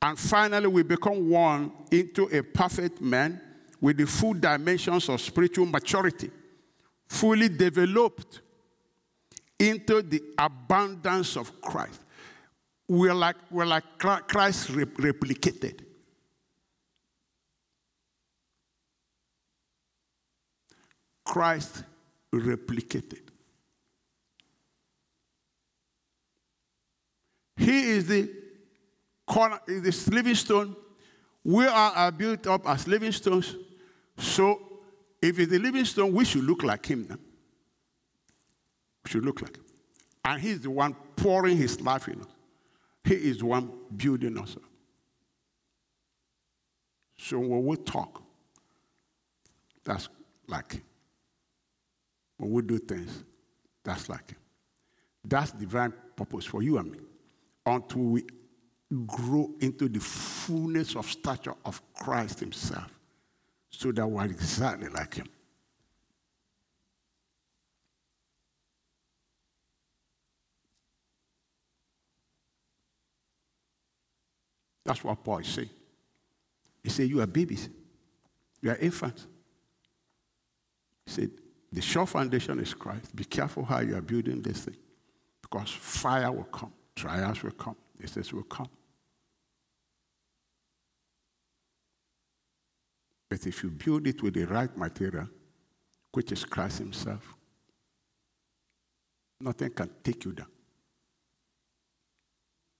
[0.03, 3.39] And finally, we become one into a perfect man
[3.81, 6.29] with the full dimensions of spiritual maturity,
[7.09, 8.41] fully developed
[9.59, 11.99] into the abundance of Christ.
[12.87, 15.81] We're like, we're like Christ replicated.
[21.25, 21.83] Christ
[22.33, 23.21] replicated.
[27.55, 28.29] He is the
[29.25, 30.75] corner, is the living stone.
[31.43, 33.55] We are, are built up as living stones.
[34.21, 34.61] So
[35.19, 37.17] if he's the living stone, we should look like him now.
[39.03, 39.65] We should look like him.
[40.23, 42.27] And he's the one pouring his life in us.
[43.03, 44.61] He is the one building us up.
[47.17, 48.21] So when we talk,
[49.83, 50.07] that's
[50.47, 50.83] like him.
[52.37, 53.23] When we do things,
[53.83, 54.37] that's like him.
[55.25, 56.99] That's divine purpose for you and me.
[57.65, 58.25] Until we
[59.07, 63.00] grow into the fullness of stature of Christ Himself,
[63.71, 65.27] so that we're exactly like Him.
[74.83, 75.69] That's what Paul saying.
[76.83, 77.69] He said, You are babies,
[78.61, 79.25] you are infants.
[81.05, 81.31] He said,
[81.71, 83.15] The sure foundation is Christ.
[83.15, 84.77] Be careful how you are building this thing,
[85.41, 88.67] because fire will come, trials will come, this will come.
[93.31, 95.29] But if you build it with the right material,
[96.11, 97.33] which is Christ Himself,
[99.39, 100.49] nothing can take you down.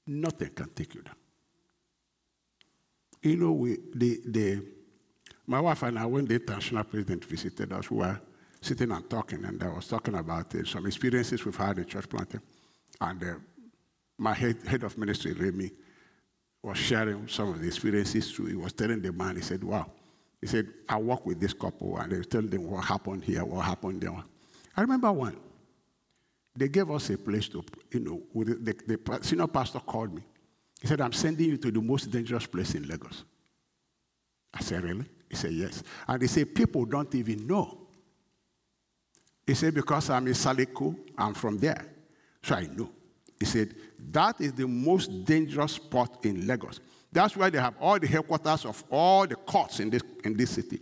[0.08, 1.16] Nothing can take you down.
[3.22, 4.66] You know, we, the, the,
[5.48, 8.20] my wife and I, when the international president visited us, we were
[8.60, 12.10] sitting and talking, and I was talking about uh, some experiences we've had in church
[12.10, 12.42] planting.
[13.00, 13.36] And uh,
[14.18, 15.72] my head, head of ministry, Remy,
[16.62, 18.34] was sharing some of the experiences.
[18.34, 18.48] Too.
[18.48, 19.90] He was telling the man, he said, Wow.
[20.42, 23.64] He said, I work with this couple, and they tell them what happened here, what
[23.64, 24.12] happened there.
[24.76, 25.38] I remember one.
[26.56, 30.24] They gave us a place to, you know, the, the, the senior pastor called me.
[30.82, 33.24] He said, I'm sending you to the most dangerous place in Lagos.
[34.54, 35.06] I said, Really?
[35.30, 35.84] He said, Yes.
[36.08, 37.78] And he said, People don't even know.
[39.46, 41.86] He said, Because I'm in Saleko, I'm from there.
[42.44, 42.90] So I know.
[43.40, 43.76] He said,
[44.12, 46.80] That is the most dangerous spot in Lagos.
[47.12, 50.52] That's why they have all the headquarters of all the courts in this, in this
[50.52, 50.80] city.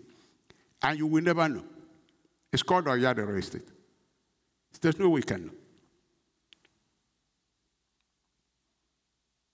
[0.81, 1.63] And you will never know.
[2.51, 3.67] It's called Oyadero Estate.
[4.81, 5.51] There's no way you can know.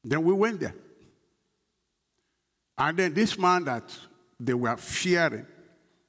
[0.04, 0.76] Then we went there.
[2.78, 3.84] And then this man that
[4.40, 5.48] they were fearing,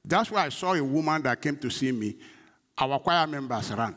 [0.03, 2.15] that's why I saw a woman that came to see me.
[2.77, 3.95] Our choir members ran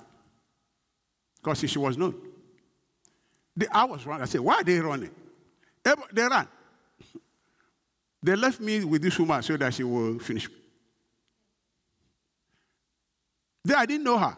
[1.37, 2.15] because she was known.
[3.71, 4.23] I was running.
[4.23, 5.11] I said, Why are they running?
[5.85, 6.49] They ran.
[8.23, 10.49] They left me with this woman so that she will finish.
[13.65, 14.37] Then I didn't know her.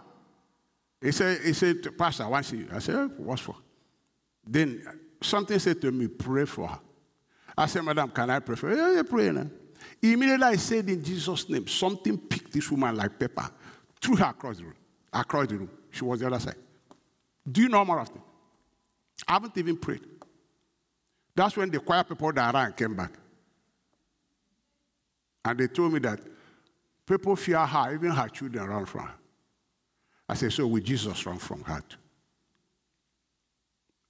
[1.00, 2.68] He said, he said Pastor, see you.
[2.72, 3.56] I said, oh, What's for?
[4.46, 4.84] Then
[5.20, 6.78] something said to me, Pray for her.
[7.56, 8.76] I said, Madam, can I pray for her?
[8.76, 9.46] Yeah, yeah, pray now.
[10.00, 13.48] Immediately I said in Jesus' name, something picked this woman like pepper,
[14.00, 14.74] threw her across the room.
[15.12, 15.70] Across the room.
[15.90, 16.56] She was the other side.
[17.50, 18.22] Do you know more of them?
[19.26, 20.00] I haven't even prayed.
[21.34, 23.12] That's when the choir people that ran came back.
[25.44, 26.20] And they told me that
[27.06, 29.14] people fear her, even her children run from her.
[30.28, 31.96] I said, so will Jesus run from her too?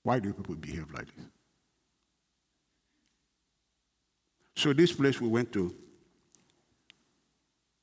[0.03, 1.25] Why do people behave like this?
[4.57, 5.75] So this place we went to,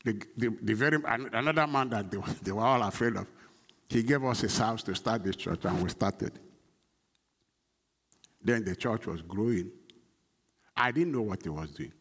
[0.04, 3.26] the, the, the very another man that they, they were all afraid of,
[3.88, 6.40] he gave us his house to start this church, and we started.
[8.42, 9.72] Then the church was growing.
[10.76, 11.92] I didn't know what he was doing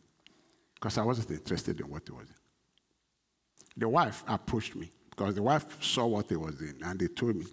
[0.74, 2.38] because I wasn't interested in what he was doing.
[3.76, 7.36] The wife approached me because the wife saw what he was doing and they told
[7.36, 7.46] me,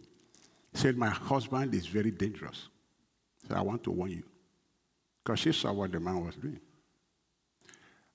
[0.74, 2.68] said, My husband is very dangerous.
[3.48, 4.24] So I want to warn you.
[5.24, 6.60] Because she saw what the man was doing.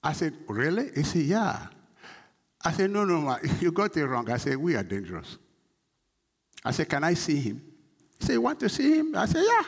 [0.03, 0.91] I said, Really?
[0.95, 1.67] He said, Yeah.
[2.65, 4.31] I said, No, no, ma, you got it wrong.
[4.31, 5.39] I said, We are dangerous.
[6.65, 7.63] I said, Can I see him?
[8.19, 9.17] He said, You want to see him?
[9.17, 9.63] I said, Yeah.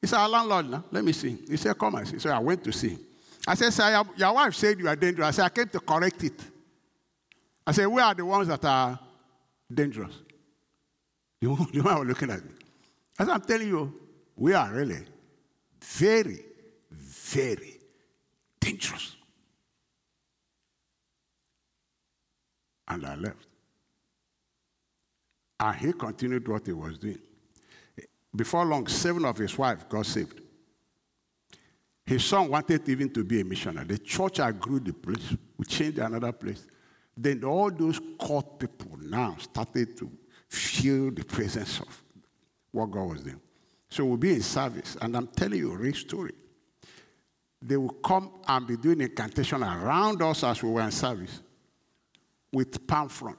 [0.00, 0.84] He said, Our landlord now.
[0.90, 1.38] Let me see.
[1.48, 2.18] He said, Come and see.
[2.18, 2.98] So I went to see.
[3.46, 5.28] I said, Sir, your, wife said you are dangerous.
[5.28, 6.40] I said, I came to correct it.
[7.66, 8.98] I said, We are the ones that are
[9.72, 10.14] dangerous.
[11.40, 12.50] You, you are looking at me.
[13.18, 13.94] I said, I'm telling you,
[14.36, 15.04] we are really
[15.82, 16.44] very,
[16.90, 17.78] very
[18.60, 19.16] dangerous.
[22.86, 23.46] And I left.
[25.60, 27.18] And he continued what he was doing.
[28.38, 30.40] Before long, seven of his wives got saved.
[32.06, 33.84] His son wanted even to be a missionary.
[33.84, 35.36] The church agreed the place.
[35.56, 36.64] We changed another place.
[37.16, 40.08] Then all those court people now started to
[40.48, 42.04] feel the presence of
[42.70, 43.40] what God was doing.
[43.90, 46.34] So we'll be in service, and I'm telling you a real story.
[47.60, 51.42] They will come and be doing incantation around us as we were in service
[52.52, 53.38] with palm front.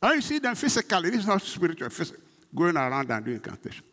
[0.00, 2.22] And you see them physically, this is not spiritual, physical,
[2.54, 3.87] going around and doing incantation.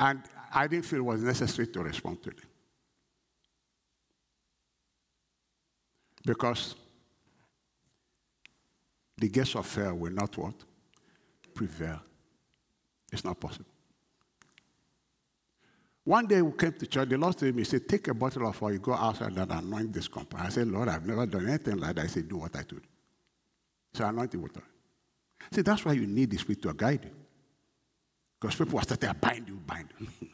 [0.00, 0.22] And
[0.52, 2.48] I didn't feel it was necessary to respond to them.
[6.24, 6.74] Because
[9.16, 10.54] the gates of hell will not what?
[11.54, 12.00] Prevail.
[13.12, 13.66] It's not possible.
[16.04, 18.48] One day we came to church, the Lord told me, He said, Take a bottle
[18.48, 20.46] of oil, go outside and anoint this compound.
[20.46, 22.04] I said, Lord, I've never done anything like that.
[22.04, 22.88] I said, Do what I told you.
[23.92, 24.62] So anoint it with oil.
[25.52, 27.19] See, that's why you need the Spirit to guide you.
[28.40, 30.06] Because people were starting to bind you, bind you.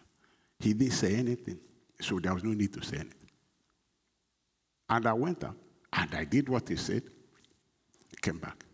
[0.60, 1.58] he didn't say anything.
[2.00, 3.30] So there was no need to say anything.
[4.88, 5.56] And I went up
[5.92, 7.02] and I did what he said.
[8.22, 8.64] came back.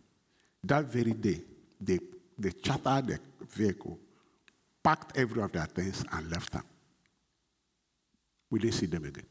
[0.63, 1.41] That very day,
[1.81, 1.99] they,
[2.37, 3.19] they chartered the
[3.49, 3.97] vehicle,
[4.83, 6.63] packed every of their things, and left them.
[8.49, 9.25] We didn't see them again.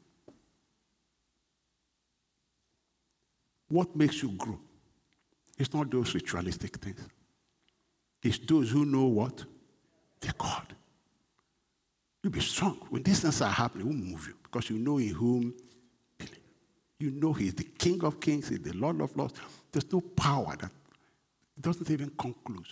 [3.69, 4.59] What makes you grow?
[5.59, 7.01] It's not those ritualistic things.
[8.23, 9.45] It's those who know what?
[10.23, 10.75] They're God.
[12.23, 12.79] You be strong.
[12.89, 15.55] When these things are happening, will move you because you know in whom
[16.99, 19.35] you know He's the King of Kings, He's the Lord of Lords.
[19.73, 20.71] There's no power that
[21.61, 22.67] doesn't even conclude.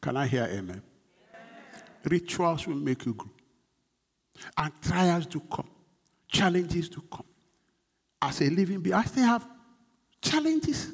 [0.00, 0.60] Can I hear amen?
[0.60, 0.82] amen?
[2.04, 3.30] Rituals will make you grow.
[4.56, 5.68] And trials do come,
[6.36, 7.24] challenges to come.
[8.20, 9.46] As a living being, I still have
[10.20, 10.92] challenges.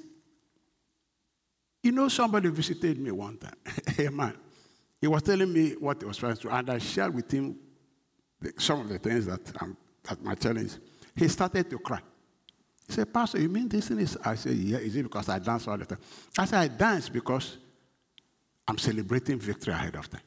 [1.83, 3.57] You know, somebody visited me one time,
[3.99, 4.37] a man.
[5.01, 7.57] He was telling me what he was trying to, and I shared with him
[8.57, 10.73] some of the things that, um, that my challenge.
[11.17, 12.01] He started to cry.
[12.87, 14.17] He said, Pastor, you mean this is?
[14.25, 15.99] I said, Yeah, is it because I dance all the time?
[16.39, 17.59] I said, I dance because
[18.67, 20.23] I'm celebrating victory ahead of time.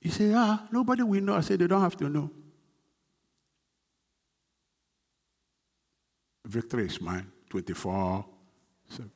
[0.00, 1.34] He said, Ah, nobody will know.
[1.34, 2.30] I said, They don't have to know.
[6.44, 8.24] Victory is mine 24
[8.88, 9.10] 7.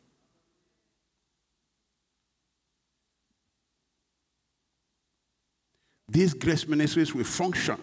[6.08, 7.76] These grace ministries will function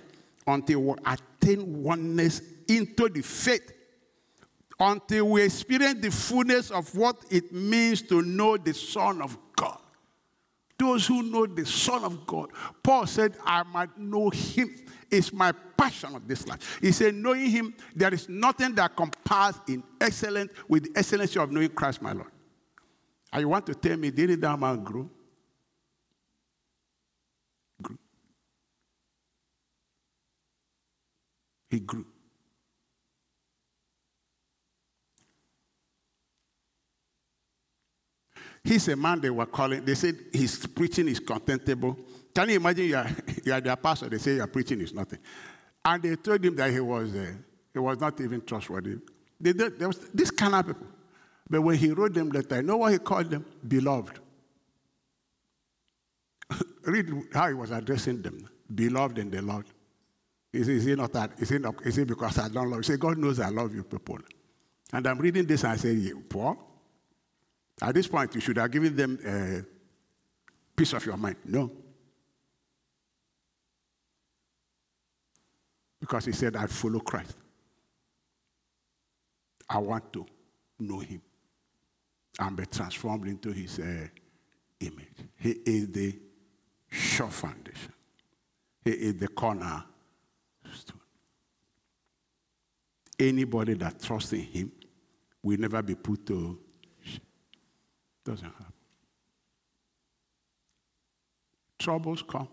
[0.48, 3.72] until we attain oneness into the faith,
[4.80, 9.38] until we experience the fullness of what it means to know the Son of.
[10.78, 12.49] Those who know the Son of God,
[12.84, 14.76] Paul said, I might know him.
[15.09, 16.80] It's my passion of this life.
[16.82, 21.51] He said, knowing him, there is nothing that compares in excellence with the excellency of
[21.51, 22.32] knowing Christ, my Lord.
[23.32, 25.09] And you want to tell me, didn't that man grow?
[31.69, 32.05] He grew.
[38.66, 41.99] He's a man they were calling, they said his preaching is contemptible.
[42.34, 43.07] Can you imagine you are,
[43.45, 45.19] you are their pastor, they say your preaching is nothing.
[45.85, 47.31] And they told him that he was, uh,
[47.72, 48.98] he was not even trustworthy.
[49.40, 50.88] They, there was this kind of people.
[51.48, 53.45] But when he wrote them letter, you know what he called them?
[53.68, 54.19] Beloved.
[56.85, 58.49] Read how he was addressing them.
[58.73, 59.68] Beloved in the Lord.
[60.52, 61.34] Is, is it not that?
[61.38, 62.84] Is it, not, is because I don't love you?
[62.84, 64.18] Say, God knows I love you people.
[64.91, 66.74] And I'm reading this and I say, Paul,
[67.81, 69.64] at this point, you should have given them a
[70.76, 71.38] piece of your mind.
[71.45, 71.72] No.
[75.99, 77.35] Because he said, I follow Christ.
[79.69, 80.26] I want to
[80.80, 81.22] know him
[82.39, 84.07] and be transformed into his uh,
[84.80, 85.15] image.
[85.38, 86.19] He is the
[86.89, 87.93] sure foundation.
[88.84, 89.84] He is the corner
[93.18, 94.72] Anybody that trusts in him
[95.41, 96.60] will never be put to
[98.26, 98.73] doesn't happen.
[101.77, 102.47] Troubles come,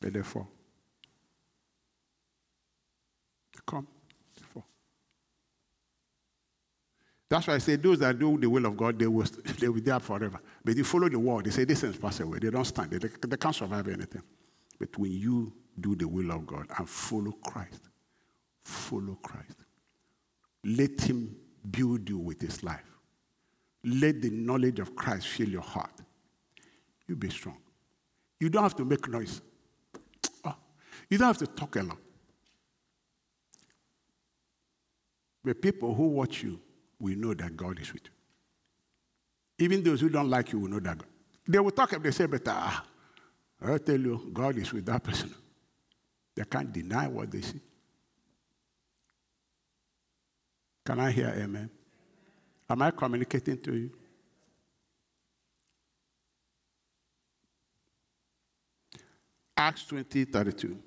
[0.00, 0.48] but they fall.
[3.52, 3.86] They come,
[4.36, 4.64] they fall.
[7.28, 9.26] That's why I say those that do the will of God, they will,
[9.58, 10.40] they will be there forever.
[10.64, 12.38] But you follow the world, they say this things pass away.
[12.38, 12.90] They don't stand.
[12.90, 14.22] They, they can't survive anything.
[14.78, 17.82] But when you do the will of God and follow Christ,
[18.64, 19.56] follow Christ.
[20.64, 21.36] Let him
[21.70, 22.87] build you with his life.
[23.84, 25.92] Let the knowledge of Christ fill your heart.
[27.06, 27.58] You be strong.
[28.40, 29.40] You don't have to make noise.
[30.44, 30.54] Oh,
[31.08, 31.98] you don't have to talk a lot.
[35.44, 36.60] The people who watch you
[37.00, 39.64] will know that God is with you.
[39.64, 41.08] Even those who don't like you will know that God.
[41.46, 42.84] They will talk and they say, but ah,
[43.60, 45.34] I tell you, God is with that person.
[46.36, 47.60] They can't deny what they see.
[50.84, 51.70] Can I hear amen?
[52.70, 53.90] Am I communicating to you?
[59.56, 60.78] Acts 20 32.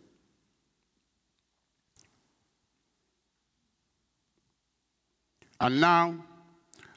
[5.60, 6.16] And now,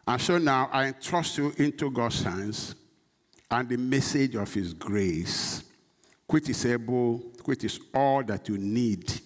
[0.06, 2.74] and so now I entrust you into God's hands
[3.50, 5.64] and the message of his grace,
[6.26, 9.20] which is able, which is all that you need.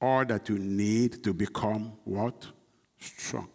[0.00, 2.46] All that you need to become what?
[3.00, 3.48] Strong.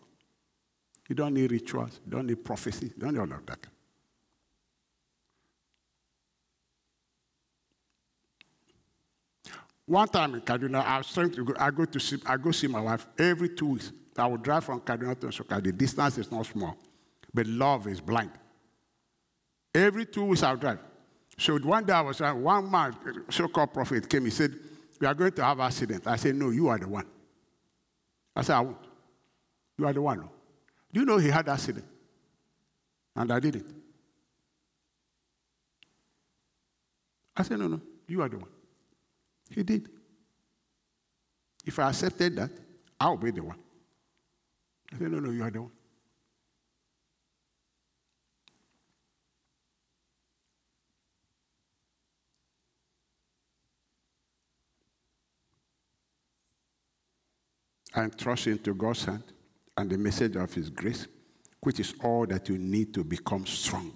[1.10, 3.68] You don't need rituals, you don't need prophecy, you don't need all of that.
[9.86, 12.52] One time in Kaduna, I was trying to go, I go to see, I go
[12.52, 13.92] see my wife every two weeks.
[14.18, 15.62] I would drive from Kaduna to Nsukka.
[15.62, 16.78] The distance is not small,
[17.34, 18.32] but love is blind.
[19.76, 20.80] Every two weeks I'll drive.
[21.38, 22.96] So one day I was uh, one man,
[23.30, 24.26] so-called prophet, came.
[24.26, 24.54] He said,
[25.02, 27.08] "We are going to have accident." I said, "No, you are the one."
[28.36, 28.78] I said, "I won't.
[29.78, 30.30] You are the one."
[30.94, 31.86] Do you know he had accident?
[33.16, 33.66] And I did it.
[37.36, 38.50] I said, "No, no, you are the one."
[39.50, 39.90] He did.
[41.66, 42.52] If I accepted that,
[43.00, 43.60] I'll be the one.
[44.94, 45.72] I said, No, no, you are the one.
[57.96, 59.33] And trust into God's hand
[59.78, 61.08] and the message of His grace,
[61.62, 63.96] which is all that you need to become strong.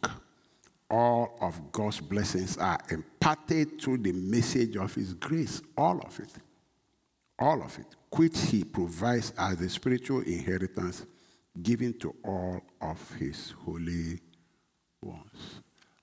[0.90, 5.62] All of God's blessings are imparted through the message of His grace.
[5.78, 6.32] All of it.
[7.40, 11.06] All of it which he provides as a spiritual inheritance
[11.62, 14.20] given to all of his holy